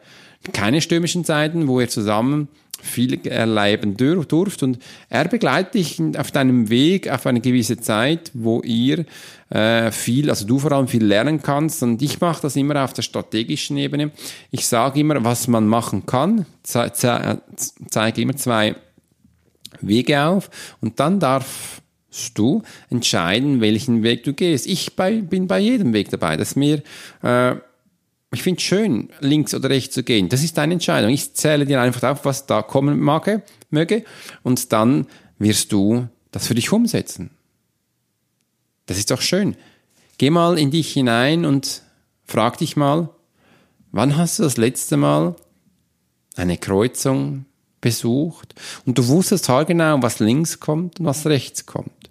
keine 0.53 0.81
stürmischen 0.81 1.25
Zeiten, 1.25 1.69
wo 1.69 1.81
ihr 1.81 1.89
zusammen 1.89 2.49
viel 2.81 3.27
erleben 3.27 3.97
durft. 3.97 4.63
Und 4.63 4.79
er 5.09 5.27
begleitet 5.27 5.75
dich 5.75 6.01
auf 6.17 6.31
deinem 6.31 6.71
Weg 6.71 7.11
auf 7.11 7.27
eine 7.27 7.41
gewisse 7.41 7.79
Zeit, 7.79 8.31
wo 8.35 8.63
ihr 8.63 9.05
äh, 9.51 9.91
viel, 9.91 10.31
also 10.31 10.47
du 10.47 10.59
vor 10.59 10.73
allem 10.73 10.89
viel 10.89 11.05
lernen 11.05 11.43
kannst. 11.43 11.83
Und 11.83 12.01
ich 12.03 12.21
mache 12.21 12.43
das 12.43 12.57
immer 12.57 12.85
auf 12.85 12.93
der 12.93 13.03
strategischen 13.03 13.77
Ebene. 13.77 14.13
Ich 14.51 14.67
sage 14.67 15.01
immer, 15.01 15.25
was 15.25 15.49
man 15.49 15.67
machen 15.67 16.07
kann, 16.07 16.47
ze 16.63 16.91
ze 16.93 17.41
zeige 17.91 18.23
immer 18.23 18.37
zwei 18.37 18.77
Wege 19.81 20.23
auf. 20.23 20.51
Und 20.81 21.01
dann 21.01 21.19
darfst 21.19 21.83
du 22.35 22.63
entscheiden, 22.91 23.61
welchen 23.61 24.03
Weg 24.03 24.25
du 24.25 24.33
gehst. 24.33 24.67
Ich 24.67 24.97
bei, 24.97 25.21
bin 25.21 25.47
bei 25.47 25.59
jedem 25.59 25.93
Weg 25.93 26.11
dabei. 26.11 26.37
Das 26.37 26.51
ist 26.51 26.57
mir 26.57 26.83
äh, 27.23 27.57
ich 28.31 28.43
finde 28.43 28.61
schön, 28.61 29.09
links 29.21 29.55
oder 29.55 29.71
rechts 29.71 29.95
zu 29.95 30.03
gehen. 30.03 30.29
Das 30.29 30.43
ist 30.43 30.59
deine 30.59 30.75
Entscheidung. 30.75 31.11
Ich 31.11 31.33
zähle 31.35 31.65
dir 31.65 31.81
einfach 31.81 32.11
auf, 32.11 32.25
was 32.25 32.47
da 32.47 32.63
kommen 32.63 33.01
mag, 33.01 33.43
möge, 33.71 34.05
und 34.43 34.73
dann 34.73 35.07
wirst 35.39 35.73
du 35.73 36.09
das 36.31 36.47
für 36.47 36.55
dich 36.55 36.73
umsetzen. 36.73 37.31
Das 38.87 38.99
ist 38.99 39.11
doch 39.11 39.23
schön. 39.23 39.57
Geh 40.19 40.31
mal 40.31 40.59
in 40.59 40.71
dich 40.71 40.93
hinein 40.93 41.45
und 41.45 41.83
frag 42.25 42.59
dich 42.59 42.77
mal, 42.77 43.11
wann 43.93 44.17
hast 44.17 44.39
du 44.39 44.43
das 44.43 44.57
letzte 44.57 44.97
Mal 44.97 45.37
eine 46.37 46.59
Kreuzung 46.59 47.47
besucht 47.81 48.55
und 48.87 48.99
du 48.99 49.07
wusstest 49.09 49.51
genau, 49.67 50.03
was 50.03 50.21
links 50.21 50.61
kommt 50.61 51.01
und 51.01 51.07
was 51.07 51.27
rechts 51.27 51.67
kommt. 51.67 52.11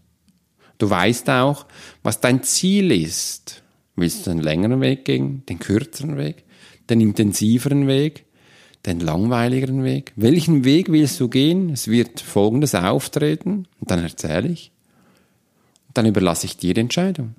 Du 0.78 0.90
weißt 0.90 1.30
auch, 1.30 1.66
was 2.04 2.22
dein 2.22 2.44
Ziel 2.44 2.92
ist. 2.92 3.64
Willst 3.96 4.28
du 4.28 4.32
den 4.32 4.40
längeren 4.40 4.80
Weg 4.82 5.06
gehen, 5.06 5.44
den 5.48 5.58
kürzeren 5.58 6.18
Weg, 6.18 6.44
den 6.90 7.02
intensiveren 7.02 7.88
Weg, 7.88 8.26
den 8.86 9.00
langweiligeren 9.00 9.84
Weg? 9.84 10.14
Welchen 10.16 10.64
Weg 10.64 10.92
willst 10.92 11.20
du 11.20 11.30
gehen? 11.30 11.72
Es 11.72 11.88
wird 11.88 12.22
Folgendes 12.22 12.76
auftreten 12.76 13.68
und 13.80 13.90
dann 13.90 14.04
erzähle 14.04 14.50
ich. 14.50 14.72
Und 15.88 15.98
dann 15.98 16.06
überlasse 16.06 16.46
ich 16.46 16.58
dir 16.58 16.76
die 16.76 16.82
Entscheidung. 16.82 17.34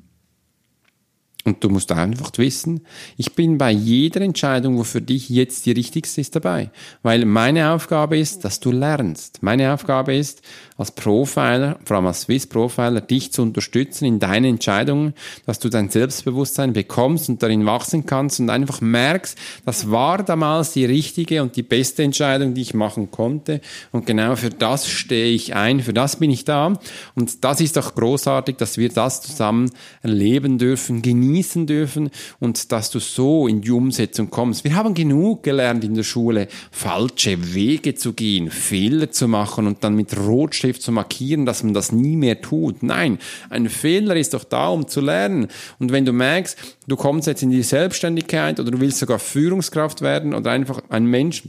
Und 1.45 1.63
du 1.63 1.71
musst 1.71 1.93
einfach 1.93 2.33
wissen, 2.37 2.81
ich 3.17 3.35
bin 3.35 3.59
bei 3.59 3.71
jeder 3.71 4.21
Entscheidung, 4.21 4.77
wo 4.77 4.85
für 4.85 5.01
dich 5.01 5.29
jetzt 5.31 5.67
die 5.67 5.73
richtigste 5.73 6.21
ist, 6.21 6.35
dabei. 6.35 6.71
Weil 7.03 7.25
meine 7.25 7.71
Aufgabe 7.71 8.19
ist, 8.19 8.45
dass 8.45 8.61
du 8.61 8.73
lernst. 8.73 9.43
Meine 9.43 9.73
Aufgabe 9.73 10.15
ist, 10.15 10.43
als 10.77 10.91
Profiler, 10.91 11.79
vor 11.85 11.97
allem 11.97 12.07
als 12.07 12.23
Swiss 12.23 12.47
Profiler, 12.47 13.01
dich 13.01 13.33
zu 13.33 13.43
unterstützen 13.43 14.05
in 14.05 14.19
deinen 14.19 14.45
Entscheidungen, 14.45 15.15
dass 15.47 15.59
du 15.59 15.69
dein 15.69 15.89
Selbstbewusstsein 15.89 16.73
bekommst 16.73 17.29
und 17.29 17.43
darin 17.43 17.67
wachsen 17.67 18.05
kannst 18.05 18.41
und 18.41 18.51
einfach 18.51 18.81
merkst, 18.81 19.39
das 19.65 19.91
war 19.91 20.23
damals 20.23 20.73
die 20.73 20.85
richtige 20.85 21.43
und 21.43 21.57
die 21.57 21.63
beste 21.63 22.03
Entscheidung, 22.03 22.55
die 22.55 22.63
ich 22.63 22.75
machen 22.75 23.11
konnte. 23.11 23.61
Und 23.91 24.07
genau 24.07 24.37
für 24.37 24.51
das 24.51 24.89
stehe 24.89 25.33
ich 25.33 25.55
ein, 25.55 25.81
für 25.81 25.95
das 25.95 26.17
bin 26.17 26.31
ich 26.31 26.45
da. 26.45 26.79
Und 27.15 27.45
das 27.45 27.61
ist 27.61 27.77
doch 27.77 27.95
großartig, 27.95 28.57
dass 28.57 28.77
wir 28.77 28.89
das 28.89 29.23
zusammen 29.23 29.71
erleben 30.03 30.59
dürfen, 30.59 31.01
genießen 31.01 31.28
dürfen 31.67 32.11
und 32.41 32.73
dass 32.73 32.91
du 32.91 32.99
so 32.99 33.49
in 33.49 33.63
die 33.63 33.71
Umsetzung 33.71 34.31
kommst. 34.31 34.65
Wir 34.65 34.75
haben 34.75 34.95
genug 34.95 35.43
gelernt 35.43 35.85
in 35.85 35.95
der 35.95 36.03
Schule, 36.03 36.49
falsche 36.71 37.55
Wege 37.55 37.95
zu 37.95 38.13
gehen, 38.13 38.51
Fehler 38.51 39.11
zu 39.11 39.29
machen 39.29 39.67
und 39.67 39.83
dann 39.83 39.95
mit 39.95 40.17
Rotstift 40.17 40.69
Schrift 40.69 40.83
zu 40.83 40.93
markieren, 40.93 41.47
dass 41.47 41.63
man 41.63 41.73
das 41.73 41.93
nie 41.93 42.17
mehr 42.17 42.41
tut. 42.41 42.83
Nein, 42.83 43.19
ein 43.49 43.69
Fehler 43.69 44.17
ist 44.17 44.35
doch 44.35 44.45
da, 44.45 44.69
um 44.69 44.87
zu 44.87 45.01
lernen. 45.01 45.49
Und 45.79 45.93
wenn 45.93 46.05
du 46.05 46.13
merkst, 46.13 46.59
du 46.87 46.97
kommst 46.97 47.27
jetzt 47.27 47.43
in 47.43 47.51
die 47.51 47.63
Selbstständigkeit 47.63 48.61
oder 48.61 48.71
du 48.71 48.81
willst 48.81 48.99
sogar 48.99 49.19
Führungskraft 49.19 50.03
werden 50.03 50.35
oder 50.35 50.51
einfach 50.51 50.83
ein 50.91 51.07
Mensch, 51.07 51.45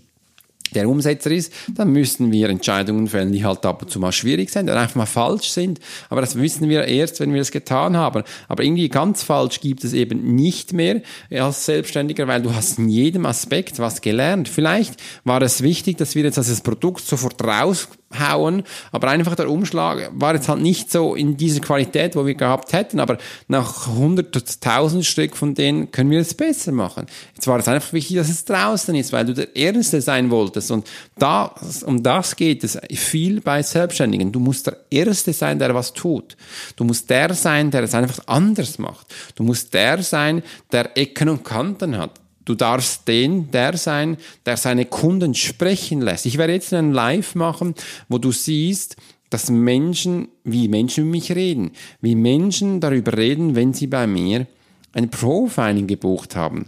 der 0.75 0.89
Umsetzer 0.89 1.31
ist, 1.31 1.53
dann 1.73 1.91
müssten 1.91 2.31
wir 2.31 2.49
Entscheidungen 2.49 3.07
fällen, 3.07 3.31
die 3.31 3.45
halt 3.45 3.65
ab 3.65 3.81
und 3.81 3.89
zu 3.89 3.99
mal 3.99 4.11
schwierig 4.11 4.49
sind 4.49 4.69
oder 4.69 4.79
einfach 4.79 4.95
mal 4.95 5.05
falsch 5.05 5.49
sind. 5.49 5.79
Aber 6.09 6.21
das 6.21 6.35
wissen 6.35 6.69
wir 6.69 6.85
erst, 6.85 7.19
wenn 7.19 7.33
wir 7.33 7.41
es 7.41 7.51
getan 7.51 7.97
haben. 7.97 8.23
Aber 8.47 8.63
irgendwie 8.63 8.89
ganz 8.89 9.23
falsch 9.23 9.59
gibt 9.61 9.83
es 9.83 9.93
eben 9.93 10.35
nicht 10.35 10.73
mehr 10.73 11.01
als 11.31 11.65
Selbstständiger, 11.65 12.27
weil 12.27 12.41
du 12.41 12.53
hast 12.53 12.79
in 12.79 12.89
jedem 12.89 13.25
Aspekt 13.25 13.79
was 13.79 14.01
gelernt. 14.01 14.49
Vielleicht 14.49 14.95
war 15.23 15.41
es 15.41 15.61
wichtig, 15.61 15.97
dass 15.97 16.15
wir 16.15 16.23
jetzt 16.23 16.37
das 16.37 16.61
Produkt 16.61 17.05
sofort 17.05 17.37
raushauen, 18.11 18.63
aber 18.91 19.09
einfach 19.09 19.35
der 19.35 19.49
Umschlag 19.49 20.11
war 20.13 20.33
jetzt 20.33 20.49
halt 20.49 20.61
nicht 20.61 20.91
so 20.91 21.15
in 21.15 21.37
dieser 21.37 21.61
Qualität, 21.61 22.15
wo 22.15 22.25
wir 22.25 22.35
gehabt 22.35 22.73
hätten, 22.73 22.99
aber 22.99 23.17
nach 23.47 23.87
hunderttausend 23.87 25.05
Stück 25.05 25.35
von 25.35 25.55
denen 25.55 25.91
können 25.91 26.09
wir 26.09 26.19
es 26.19 26.33
besser 26.33 26.71
machen. 26.71 27.07
Jetzt 27.35 27.47
war 27.47 27.59
es 27.59 27.67
einfach 27.67 27.93
wichtig, 27.93 28.17
dass 28.17 28.29
es 28.29 28.45
draußen 28.45 28.95
ist, 28.95 29.13
weil 29.13 29.25
du 29.25 29.33
der 29.33 29.55
Erste 29.55 30.01
sein 30.01 30.29
wolltest. 30.29 30.71
Und 30.71 30.87
da, 31.17 31.53
um 31.85 32.03
das 32.03 32.35
geht 32.35 32.63
es 32.63 32.79
viel 32.93 33.41
bei 33.41 33.61
Selbstständigen. 33.61 34.31
Du 34.31 34.39
musst 34.39 34.67
der 34.67 34.77
Erste 34.89 35.33
sein, 35.33 35.59
der 35.59 35.73
was 35.75 35.93
tut. 35.93 36.35
Du 36.75 36.83
musst 36.83 37.09
der 37.09 37.33
sein, 37.33 37.71
der 37.71 37.83
es 37.83 37.95
einfach 37.95 38.19
anders 38.27 38.79
macht. 38.79 39.07
Du 39.35 39.43
musst 39.43 39.73
der 39.73 40.01
sein, 40.03 40.43
der 40.71 40.97
Ecken 40.97 41.29
und 41.29 41.43
Kanten 41.43 41.97
hat. 41.97 42.11
Du 42.49 42.55
darfst 42.55 43.07
den, 43.07 43.51
der 43.51 43.77
sein, 43.77 44.17
der 44.47 44.57
seine 44.57 44.85
Kunden 44.85 45.35
sprechen 45.35 46.01
lässt. 46.01 46.25
Ich 46.25 46.39
werde 46.39 46.53
jetzt 46.53 46.73
einen 46.73 46.93
Live 46.93 47.35
machen, 47.35 47.75
wo 48.07 48.17
du 48.17 48.31
siehst, 48.31 48.95
dass 49.29 49.51
Menschen, 49.51 50.29
wie 50.45 50.67
Menschen 50.67 51.03
mit 51.03 51.11
mich 51.11 51.35
reden, 51.35 51.69
wie 52.01 52.15
Menschen 52.15 52.79
darüber 52.79 53.15
reden, 53.15 53.53
wenn 53.53 53.75
sie 53.75 53.85
bei 53.85 54.07
mir 54.07 54.47
ein 54.93 55.11
Profiling 55.11 55.85
gebucht 55.85 56.35
haben. 56.35 56.65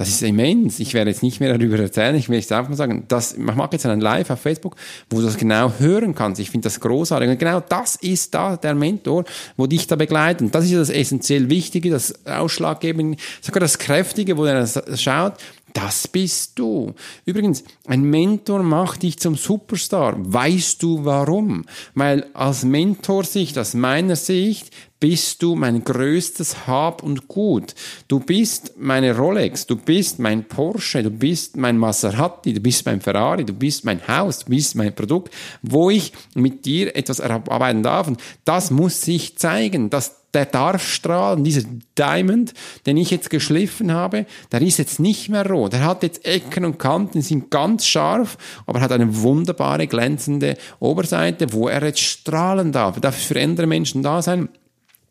Das 0.00 0.08
ist 0.08 0.22
immens. 0.22 0.80
Ich 0.80 0.94
werde 0.94 1.10
jetzt 1.10 1.22
nicht 1.22 1.40
mehr 1.40 1.58
darüber 1.58 1.78
erzählen. 1.78 2.14
Ich 2.14 2.30
will 2.30 2.38
jetzt 2.38 2.50
einfach 2.52 2.70
mal 2.70 2.76
sagen, 2.76 3.04
das, 3.08 3.34
ich 3.34 3.38
mache 3.38 3.68
jetzt 3.72 3.84
einen 3.84 4.00
Live 4.00 4.30
auf 4.30 4.40
Facebook, 4.40 4.76
wo 5.10 5.18
du 5.18 5.26
das 5.26 5.36
genau 5.36 5.74
hören 5.78 6.14
kannst. 6.14 6.40
Ich 6.40 6.48
finde 6.48 6.68
das 6.68 6.80
großartig. 6.80 7.28
Und 7.28 7.38
genau 7.38 7.60
das 7.60 7.96
ist 7.96 8.32
da 8.32 8.56
der 8.56 8.74
Mentor, 8.74 9.24
wo 9.58 9.66
dich 9.66 9.86
da 9.86 9.96
begleitet. 9.96 10.40
Und 10.40 10.54
das 10.54 10.64
ist 10.64 10.74
das 10.74 10.88
essentiell 10.88 11.50
Wichtige, 11.50 11.90
das 11.90 12.14
Ausschlaggebende, 12.24 13.18
sogar 13.42 13.60
das 13.60 13.78
Kräftige, 13.78 14.38
wo 14.38 14.46
er 14.46 14.66
schaut, 14.96 15.34
das 15.74 16.08
bist 16.08 16.58
du. 16.58 16.94
Übrigens, 17.26 17.62
ein 17.86 18.02
Mentor 18.02 18.62
macht 18.62 19.02
dich 19.02 19.18
zum 19.18 19.36
Superstar. 19.36 20.14
Weißt 20.16 20.82
du 20.82 21.04
warum? 21.04 21.66
Weil 21.94 22.26
aus 22.32 22.64
Mentorsicht, 22.64 23.58
aus 23.58 23.74
meiner 23.74 24.16
Sicht, 24.16 24.70
bist 25.00 25.42
du 25.42 25.56
mein 25.56 25.82
größtes 25.82 26.66
Hab 26.66 27.02
und 27.02 27.26
Gut. 27.26 27.74
Du 28.06 28.20
bist 28.20 28.74
meine 28.78 29.16
Rolex, 29.16 29.66
du 29.66 29.76
bist 29.76 30.18
mein 30.18 30.44
Porsche, 30.44 31.02
du 31.02 31.10
bist 31.10 31.56
mein 31.56 31.78
Maserati, 31.78 32.52
du 32.52 32.60
bist 32.60 32.84
mein 32.84 33.00
Ferrari, 33.00 33.44
du 33.44 33.54
bist 33.54 33.84
mein 33.84 34.06
Haus, 34.06 34.40
du 34.40 34.50
bist 34.50 34.76
mein 34.76 34.94
Produkt, 34.94 35.34
wo 35.62 35.88
ich 35.88 36.12
mit 36.34 36.66
dir 36.66 36.94
etwas 36.94 37.18
erarbeiten 37.18 37.82
darf. 37.82 38.08
Und 38.08 38.20
das 38.44 38.70
muss 38.70 39.00
sich 39.00 39.38
zeigen, 39.38 39.88
dass 39.88 40.20
der 40.34 40.46
darf 40.46 40.86
strahlen. 40.86 41.44
Dieser 41.44 41.62
Diamond, 41.98 42.52
den 42.86 42.96
ich 42.96 43.10
jetzt 43.10 43.30
geschliffen 43.30 43.92
habe, 43.92 44.26
der 44.52 44.62
ist 44.62 44.78
jetzt 44.78 45.00
nicht 45.00 45.28
mehr 45.28 45.48
rot. 45.48 45.74
Er 45.74 45.84
hat 45.84 46.02
jetzt 46.02 46.24
Ecken 46.24 46.64
und 46.64 46.78
Kanten, 46.78 47.22
sind 47.22 47.50
ganz 47.50 47.86
scharf, 47.86 48.36
aber 48.66 48.80
hat 48.80 48.92
eine 48.92 49.22
wunderbare 49.22 49.86
glänzende 49.86 50.56
Oberseite, 50.78 51.52
wo 51.52 51.68
er 51.68 51.84
jetzt 51.84 52.00
strahlen 52.00 52.70
darf. 52.70 52.96
Er 52.96 53.00
darf 53.00 53.16
für 53.16 53.40
andere 53.40 53.66
Menschen 53.66 54.02
da 54.02 54.22
sein. 54.22 54.48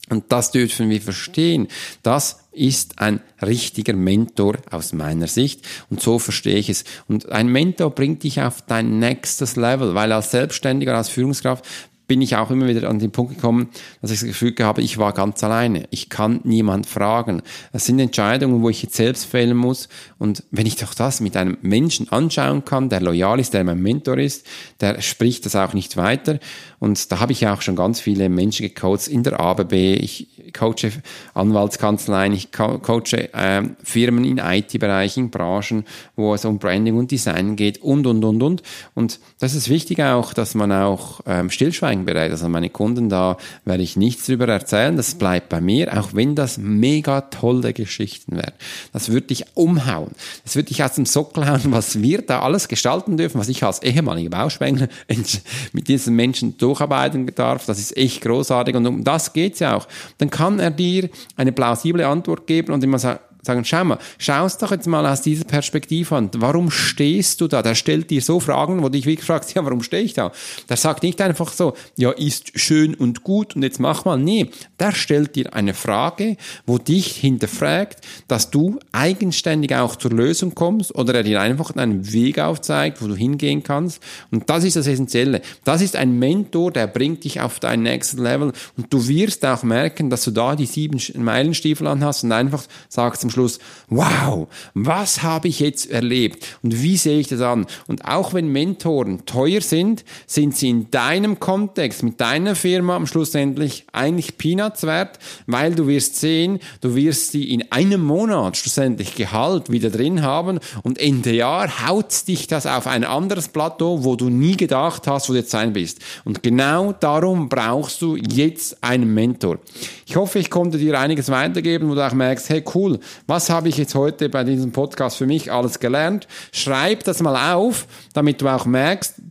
Und 0.10 0.26
das 0.30 0.52
dürfen 0.52 0.90
wir 0.90 1.02
verstehen. 1.02 1.68
Das 2.04 2.40
ist 2.52 3.00
ein 3.00 3.22
richtiger 3.42 3.94
Mentor 3.94 4.58
aus 4.72 4.92
meiner 4.92 5.28
Sicht. 5.28 5.62
Und 5.90 6.02
so 6.02 6.20
verstehe 6.20 6.58
ich 6.58 6.70
es. 6.70 6.84
Und 7.08 7.30
ein 7.30 7.48
Mentor 7.48 7.92
bringt 7.92 8.24
dich 8.24 8.42
auf 8.42 8.62
dein 8.64 9.00
nächstes 9.00 9.56
Level, 9.56 9.96
weil 9.96 10.12
als 10.12 10.32
Selbstständiger, 10.32 10.98
als 10.98 11.10
Führungskraft 11.10 11.66
bin 12.10 12.24
ich 12.24 12.36
auch 12.36 12.50
immer 12.50 12.68
wieder 12.68 12.90
an 12.90 12.98
den 12.98 13.12
Punkt 13.12 13.36
gekommen, 13.36 13.70
dass 14.02 14.10
ich 14.10 14.20
das 14.20 14.28
Gefühl 14.28 14.56
habe, 14.60 14.82
ich 14.82 14.98
war 14.98 15.14
ganz 15.14 15.44
alleine. 15.44 15.86
Ich 15.92 16.10
kann 16.10 16.42
niemand 16.44 16.88
fragen. 16.88 17.44
Das 17.72 17.86
sind 17.86 18.00
Entscheidungen, 18.00 18.64
wo 18.64 18.70
ich 18.70 18.82
jetzt 18.82 18.96
selbst 18.96 19.26
fällen 19.26 19.56
muss. 19.56 19.88
Und 20.18 20.44
wenn 20.50 20.66
ich 20.66 20.76
doch 20.76 20.96
das 20.96 21.22
mit 21.22 21.38
einem 21.38 21.58
Menschen 21.62 22.12
anschauen 22.12 22.66
kann, 22.66 22.90
der 22.90 23.02
loyal 23.02 23.40
ist, 23.40 23.54
der 23.54 23.64
mein 23.64 23.80
Mentor 23.80 24.18
ist, 24.18 24.48
der 24.82 25.02
spricht 25.02 25.46
das 25.46 25.56
auch 25.56 25.74
nicht 25.74 25.98
weiter. 25.98 26.40
Und 26.80 27.12
da 27.12 27.20
habe 27.20 27.32
ich 27.32 27.46
auch 27.46 27.62
schon 27.62 27.76
ganz 27.76 28.00
viele 28.00 28.28
Menschen 28.28 28.66
gecoacht 28.66 29.08
in 29.08 29.22
der 29.22 29.40
ABB. 29.40 29.74
Ich 29.74 30.52
coache 30.58 30.92
Anwaltskanzleien, 31.36 32.34
ich 32.34 32.52
coache 32.52 33.34
äh, 33.34 33.64
Firmen 33.84 34.26
in 34.26 34.40
IT-Bereichen, 34.40 35.30
Branchen, 35.30 35.86
wo 36.16 36.34
es 36.34 36.44
um 36.46 36.58
Branding 36.58 36.98
und 36.98 37.12
Design 37.12 37.56
geht 37.56 37.84
und, 37.84 38.08
und, 38.08 38.24
und, 38.24 38.42
und. 38.42 38.64
Und 38.96 39.20
das 39.40 39.54
ist 39.54 39.70
wichtig 39.70 40.02
auch, 40.02 40.34
dass 40.34 40.56
man 40.56 40.72
auch 40.72 41.22
ähm, 41.28 41.50
stillschweigen 41.50 41.99
bereit. 42.06 42.32
Also 42.32 42.50
meine 42.50 42.70
Kunden, 42.70 43.10
da 43.10 43.38
werde 43.66 43.84
ich 43.84 43.96
nichts 43.96 44.26
drüber 44.26 44.48
erzählen. 44.48 44.96
Das 44.96 45.16
bleibt 45.16 45.50
bei 45.50 45.62
mir, 45.62 45.98
auch 46.00 46.14
wenn 46.14 46.36
das 46.36 46.58
mega 46.58 47.22
tolle 47.22 47.74
Geschichten 47.74 48.38
wären. 48.38 48.54
Das 48.94 49.10
würde 49.10 49.28
dich 49.28 49.46
umhauen. 49.56 50.12
Das 50.44 50.56
würde 50.56 50.68
dich 50.68 50.84
aus 50.84 50.94
dem 50.94 51.06
Sockel 51.06 51.48
hauen, 51.48 51.72
was 51.72 52.02
wir 52.02 52.22
da 52.22 52.42
alles 52.42 52.68
gestalten 52.68 53.18
dürfen, 53.18 53.40
was 53.40 53.50
ich 53.50 53.64
als 53.64 53.82
ehemaliger 53.82 54.30
Bauspengler 54.30 54.88
mit 55.74 55.88
diesen 55.88 56.16
Menschen 56.16 56.58
durcharbeiten 56.58 57.30
darf. 57.36 57.66
Das 57.66 57.80
ist 57.80 57.96
echt 57.98 58.22
großartig 58.22 58.76
und 58.76 58.86
um 58.86 59.04
das 59.04 59.34
geht's 59.34 59.60
ja 59.60 59.76
auch. 59.76 59.88
Dann 60.18 60.30
kann 60.30 60.60
er 60.60 60.72
dir 60.72 61.10
eine 61.36 61.52
plausible 61.52 62.06
Antwort 62.06 62.48
geben 62.48 62.74
und 62.74 62.84
immer 62.84 63.00
sagen, 63.00 63.20
sagen, 63.42 63.64
schau 63.64 63.84
mal, 63.84 64.00
schau 64.18 64.46
es 64.46 64.58
doch 64.58 64.72
jetzt 64.72 64.88
mal 64.88 65.06
aus 65.06 65.22
dieser 65.22 65.46
Perspektive 65.46 66.16
an. 66.16 66.30
Warum 66.36 66.72
stehst 66.72 67.42
du 67.42 67.48
da? 67.48 67.62
Der 67.62 67.76
stellt 67.76 68.10
dir 68.10 68.22
so 68.22 68.40
Fragen, 68.40 68.84
wo 68.84 68.90
dich 68.90 69.06
wirklich 69.06 69.26
fragst, 69.26 69.54
ja, 69.56 69.64
warum 69.64 69.82
stehe 69.82 70.04
ich 70.04 70.14
da? 70.14 70.32
Der 70.68 70.78
sagt 70.78 71.04
nicht 71.04 71.22
einfach 71.22 71.52
so, 71.54 71.74
ja, 71.96 72.12
ist 72.12 72.60
schön 72.60 72.96
und 72.96 73.24
gut 73.24 73.56
und 73.56 73.64
jetzt 73.64 73.80
mach 73.80 74.06
mal. 74.06 74.18
Nee, 74.18 74.50
der 74.80 74.92
stellt 74.92 75.36
dir 75.36 75.54
eine 75.54 75.74
Frage, 75.74 76.38
wo 76.66 76.78
dich 76.78 77.16
hinterfragt, 77.16 78.06
dass 78.28 78.52
du 78.52 78.80
eigenständig 78.92 79.76
auch 79.76 79.96
zur 79.96 80.12
Lösung 80.12 80.54
kommst 80.54 80.94
oder 80.96 81.16
er 81.16 81.24
dir 81.24 81.42
einfach 81.42 81.76
einen 81.76 82.12
Weg 82.12 82.40
aufzeigt, 82.40 83.02
wo 83.02 83.08
du 83.08 83.16
hingehen 83.16 83.64
kannst. 83.64 84.02
Und 84.32 84.50
das 84.50 84.64
ist 84.64 84.76
das 84.76 84.88
Essentielle. 84.88 85.42
Das 85.64 85.82
ist 85.82 85.96
ein 85.96 86.20
Mentor, 86.20 86.72
der 86.72 86.88
bringt 86.88 87.24
dich 87.24 87.40
auf 87.40 87.60
dein 87.60 87.84
nächstes 87.84 88.20
Level 88.20 88.52
und 88.76 88.94
du 88.94 89.08
wirst 89.08 89.46
auch 89.46 89.64
merken, 89.64 90.10
dass 90.10 90.24
du 90.24 90.32
da 90.32 90.56
die 90.56 90.66
sieben 90.66 91.00
Meilenstiefel 91.24 91.88
anhast 91.88 92.24
und 92.24 92.32
einfach 92.32 92.64
sagst, 92.90 93.29
zum 93.30 93.32
Schluss, 93.32 93.60
wow, 93.90 94.48
was 94.74 95.24
habe 95.24 95.48
ich 95.48 95.60
jetzt 95.60 95.90
erlebt 95.90 96.58
und 96.64 96.82
wie 96.82 96.98
sehe 96.98 97.20
ich 97.20 97.28
das 97.28 97.42
an? 97.42 97.66
Und 97.88 98.06
auch 98.06 98.34
wenn 98.34 98.52
Mentoren 98.52 99.26
teuer 99.26 99.62
sind, 99.62 100.04
sind 100.26 100.56
sie 100.56 100.70
in 100.70 100.92
deinem 100.92 101.40
Kontext, 101.40 102.04
mit 102.04 102.20
deiner 102.20 102.56
Firma 102.56 102.96
am 102.96 103.08
Schluss 103.08 103.36
endlich 103.36 103.86
eigentlich 103.94 104.38
Peanuts 104.38 104.84
wert, 104.84 105.20
weil 105.48 105.76
du 105.76 105.88
wirst 105.88 106.18
sehen, 106.18 106.60
du 106.82 106.96
wirst 106.96 107.32
sie 107.32 107.54
in 107.54 107.72
einem 107.72 108.04
Monat 108.04 108.58
schlussendlich 108.58 109.16
Gehalt 109.16 109.72
wieder 109.72 109.90
drin 109.90 110.22
haben 110.22 110.60
und 110.84 111.00
Ende 111.00 111.32
Jahr 111.32 111.88
haut 111.88 112.28
dich 112.28 112.48
das 112.48 112.66
auf 112.66 112.88
ein 112.88 113.04
anderes 113.04 113.50
Plateau, 113.50 114.04
wo 114.04 114.16
du 114.16 114.30
nie 114.30 114.58
gedacht 114.58 115.08
hast, 115.08 115.30
wo 115.30 115.34
du 115.34 115.40
jetzt 115.40 115.52
sein 115.52 115.74
bist. 115.74 116.00
Und 116.26 116.42
genau 116.44 116.94
darum 116.94 117.50
brauchst 117.50 118.02
du 118.02 118.16
jetzt 118.16 118.84
einen 118.84 119.14
Mentor. 119.14 119.60
Ich 120.06 120.16
hoffe, 120.16 120.40
ich 120.40 120.50
konnte 120.50 120.78
dir 120.78 121.00
einiges 121.00 121.30
weitergeben, 121.30 121.90
wo 121.90 121.96
du 121.96 122.06
auch 122.06 122.14
merkst, 122.14 122.50
hey 122.50 122.64
cool, 122.74 123.00
was 123.30 123.50
habe 123.50 123.70
ich 123.70 123.78
jetzt 123.78 123.96
heute 123.96 124.28
bei 124.28 124.44
diesem 124.44 124.72
Podcast 124.72 125.18
für 125.18 125.28
mich 125.28 125.52
alles 125.52 125.80
gelernt? 125.80 126.28
Schreib 126.52 127.04
das 127.04 127.22
mal 127.22 127.54
auf, 127.54 127.88
damit 128.14 128.42
du 128.42 128.48
auch 128.48 128.66
merkst, 128.66 129.22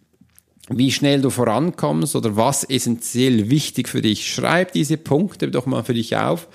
wie 0.70 0.92
schnell 0.92 1.20
du 1.20 1.30
vorankommst 1.30 2.14
oder 2.14 2.36
was 2.36 2.64
essentiell 2.64 3.50
wichtig 3.50 3.88
für 3.88 4.00
dich. 4.00 4.32
Schreib 4.32 4.72
diese 4.72 4.96
Punkte 4.96 5.50
doch 5.50 5.66
mal 5.66 5.82
für 5.82 5.94
dich 5.94 6.16
auf 6.16 6.46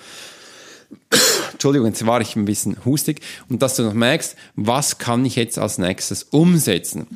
Entschuldigung, 1.63 1.87
jetzt 1.87 2.05
war 2.05 2.19
ich 2.19 2.35
ein 2.35 2.43
bisschen 2.43 2.75
hustig 2.83 3.21
und 3.47 3.61
dass 3.61 3.77
du 3.77 3.83
noch 3.83 3.93
merkst, 3.93 4.35
was 4.57 4.97
kann 4.97 5.23
ich 5.23 5.37
jetzt 5.37 5.57
als 5.57 5.77
nächstes 5.77 6.23
umsetzen. 6.23 7.07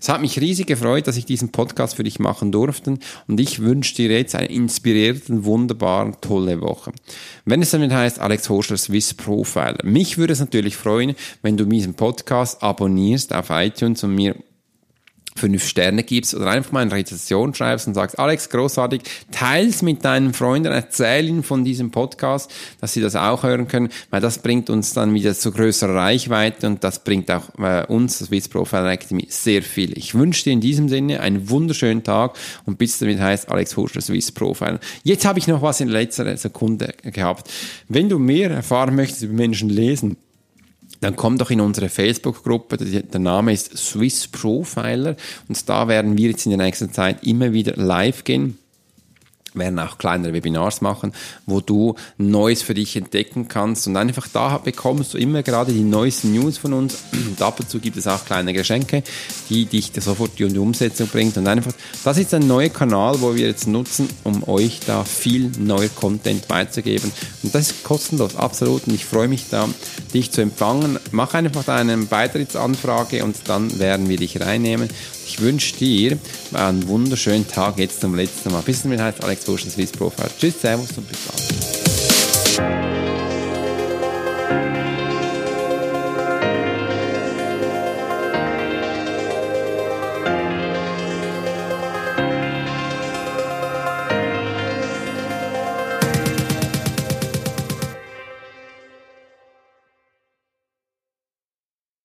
Es 0.00 0.08
hat 0.08 0.20
mich 0.20 0.40
riesig 0.40 0.68
gefreut, 0.68 1.08
dass 1.08 1.16
ich 1.16 1.24
diesen 1.24 1.50
Podcast 1.50 1.96
für 1.96 2.04
dich 2.04 2.20
machen 2.20 2.52
durfte 2.52 2.98
und 3.26 3.40
ich 3.40 3.62
wünsche 3.62 3.96
dir 3.96 4.16
jetzt 4.16 4.36
eine 4.36 4.48
inspirierten, 4.48 5.44
wunderbaren, 5.44 6.14
tolle 6.20 6.60
Woche. 6.60 6.92
Wenn 7.44 7.62
es 7.62 7.72
damit 7.72 7.92
heißt, 7.92 8.20
Alex 8.20 8.48
Horschler 8.48 8.76
Swiss 8.76 9.12
Profiler, 9.12 9.78
mich 9.82 10.18
würde 10.18 10.34
es 10.34 10.38
natürlich 10.38 10.76
freuen, 10.76 11.16
wenn 11.42 11.56
du 11.56 11.64
diesen 11.64 11.94
Podcast 11.94 12.62
abonnierst 12.62 13.34
auf 13.34 13.50
iTunes 13.50 14.04
und 14.04 14.14
mir 14.14 14.36
fünf 15.36 15.66
Sterne 15.66 16.02
gibst 16.02 16.34
oder 16.34 16.46
einfach 16.46 16.72
mal 16.72 16.80
eine 16.80 16.92
Rezession 16.92 17.54
schreibst 17.54 17.86
und 17.86 17.94
sagst, 17.94 18.18
Alex, 18.18 18.50
großartig, 18.50 19.02
teils 19.30 19.82
mit 19.82 20.04
deinen 20.04 20.34
Freunden, 20.34 20.72
erzähl 20.72 21.28
ihnen 21.28 21.42
von 21.42 21.64
diesem 21.64 21.90
Podcast, 21.90 22.52
dass 22.80 22.92
sie 22.92 23.00
das 23.00 23.16
auch 23.16 23.42
hören 23.42 23.68
können, 23.68 23.88
weil 24.10 24.20
das 24.20 24.38
bringt 24.38 24.70
uns 24.70 24.92
dann 24.94 25.14
wieder 25.14 25.34
zu 25.34 25.52
größerer 25.52 25.94
Reichweite 25.94 26.66
und 26.66 26.82
das 26.82 27.04
bringt 27.04 27.30
auch 27.30 27.58
äh, 27.58 27.84
uns, 27.86 28.18
das 28.18 28.28
Swiss 28.28 28.48
Profile 28.48 28.90
Academy, 28.90 29.26
sehr 29.28 29.62
viel. 29.62 29.96
Ich 29.96 30.14
wünsche 30.14 30.44
dir 30.44 30.52
in 30.52 30.60
diesem 30.60 30.88
Sinne 30.88 31.20
einen 31.20 31.48
wunderschönen 31.48 32.02
Tag 32.02 32.36
und 32.64 32.78
bis 32.78 32.98
damit 32.98 33.20
heißt 33.20 33.48
Alex 33.50 33.76
Hurscher 33.76 34.00
Swiss 34.00 34.32
Profile. 34.32 34.80
Jetzt 35.04 35.24
habe 35.24 35.38
ich 35.38 35.46
noch 35.46 35.62
was 35.62 35.80
in 35.80 35.88
letzter 35.88 36.36
Sekunde 36.36 36.94
gehabt. 37.02 37.50
Wenn 37.88 38.08
du 38.08 38.18
mehr 38.18 38.50
erfahren 38.50 38.94
möchtest 38.96 39.22
über 39.22 39.34
Menschen 39.34 39.68
lesen, 39.68 40.16
dann 41.00 41.16
komm 41.16 41.38
doch 41.38 41.50
in 41.50 41.60
unsere 41.60 41.88
Facebook-Gruppe. 41.88 42.76
Der 42.78 43.20
Name 43.20 43.52
ist 43.52 43.76
Swiss 43.76 44.28
Profiler 44.28 45.16
und 45.48 45.68
da 45.68 45.88
werden 45.88 46.16
wir 46.16 46.30
jetzt 46.30 46.46
in 46.46 46.50
der 46.50 46.64
nächsten 46.64 46.92
Zeit 46.92 47.24
immer 47.24 47.52
wieder 47.52 47.74
live 47.76 48.24
gehen 48.24 48.58
werden 49.56 49.78
auch 49.78 49.98
kleinere 49.98 50.32
Webinars 50.32 50.80
machen, 50.80 51.12
wo 51.46 51.60
du 51.60 51.94
Neues 52.18 52.62
für 52.62 52.74
dich 52.74 52.96
entdecken 52.96 53.48
kannst. 53.48 53.86
Und 53.86 53.96
einfach 53.96 54.28
da 54.28 54.58
bekommst 54.58 55.14
du 55.14 55.18
immer 55.18 55.42
gerade 55.42 55.72
die 55.72 55.82
neuesten 55.82 56.32
News 56.32 56.58
von 56.58 56.72
uns. 56.72 56.98
Und 57.12 57.40
ab 57.42 57.60
und 57.60 57.68
zu 57.68 57.80
gibt 57.80 57.96
es 57.96 58.06
auch 58.06 58.24
kleine 58.24 58.52
Geschenke, 58.52 59.02
die 59.48 59.66
dich 59.66 59.92
sofort 59.98 60.38
in 60.40 60.52
die 60.52 60.58
Umsetzung 60.58 61.08
bringt. 61.08 61.36
Und 61.36 61.46
einfach, 61.46 61.72
das 62.04 62.18
ist 62.18 62.34
ein 62.34 62.46
neuer 62.46 62.68
Kanal, 62.68 63.20
wo 63.20 63.34
wir 63.34 63.46
jetzt 63.46 63.66
nutzen, 63.66 64.08
um 64.24 64.46
euch 64.48 64.80
da 64.86 65.04
viel 65.04 65.50
neuer 65.58 65.88
Content 65.88 66.48
beizugeben. 66.48 67.10
Und 67.42 67.54
das 67.54 67.70
ist 67.70 67.84
kostenlos, 67.84 68.36
absolut. 68.36 68.86
Und 68.86 68.94
ich 68.94 69.04
freue 69.04 69.28
mich 69.28 69.48
da, 69.50 69.68
dich 70.12 70.30
zu 70.32 70.40
empfangen. 70.40 70.98
Mach 71.10 71.34
einfach 71.34 71.64
deine 71.64 71.96
Beitrittsanfrage 71.96 73.24
und 73.24 73.36
dann 73.46 73.78
werden 73.78 74.08
wir 74.08 74.16
dich 74.16 74.40
reinnehmen 74.40 74.88
ich 75.26 75.40
wünsche 75.40 75.74
dir 75.76 76.18
einen 76.52 76.86
wunderschönen 76.88 77.46
Tag 77.46 77.78
jetzt 77.78 78.00
zum 78.00 78.14
letzten 78.14 78.52
Mal. 78.52 78.62
Bis 78.62 78.82
zum 78.82 78.92
heißt 78.92 79.22
Alex 79.22 79.44
Burschen, 79.44 79.70
Swiss 79.70 79.92
Profile. 79.92 80.30
Tschüss, 80.38 80.60
Servus 80.60 80.90
und 80.96 81.08
bis 81.08 81.18
bald. 82.56 82.95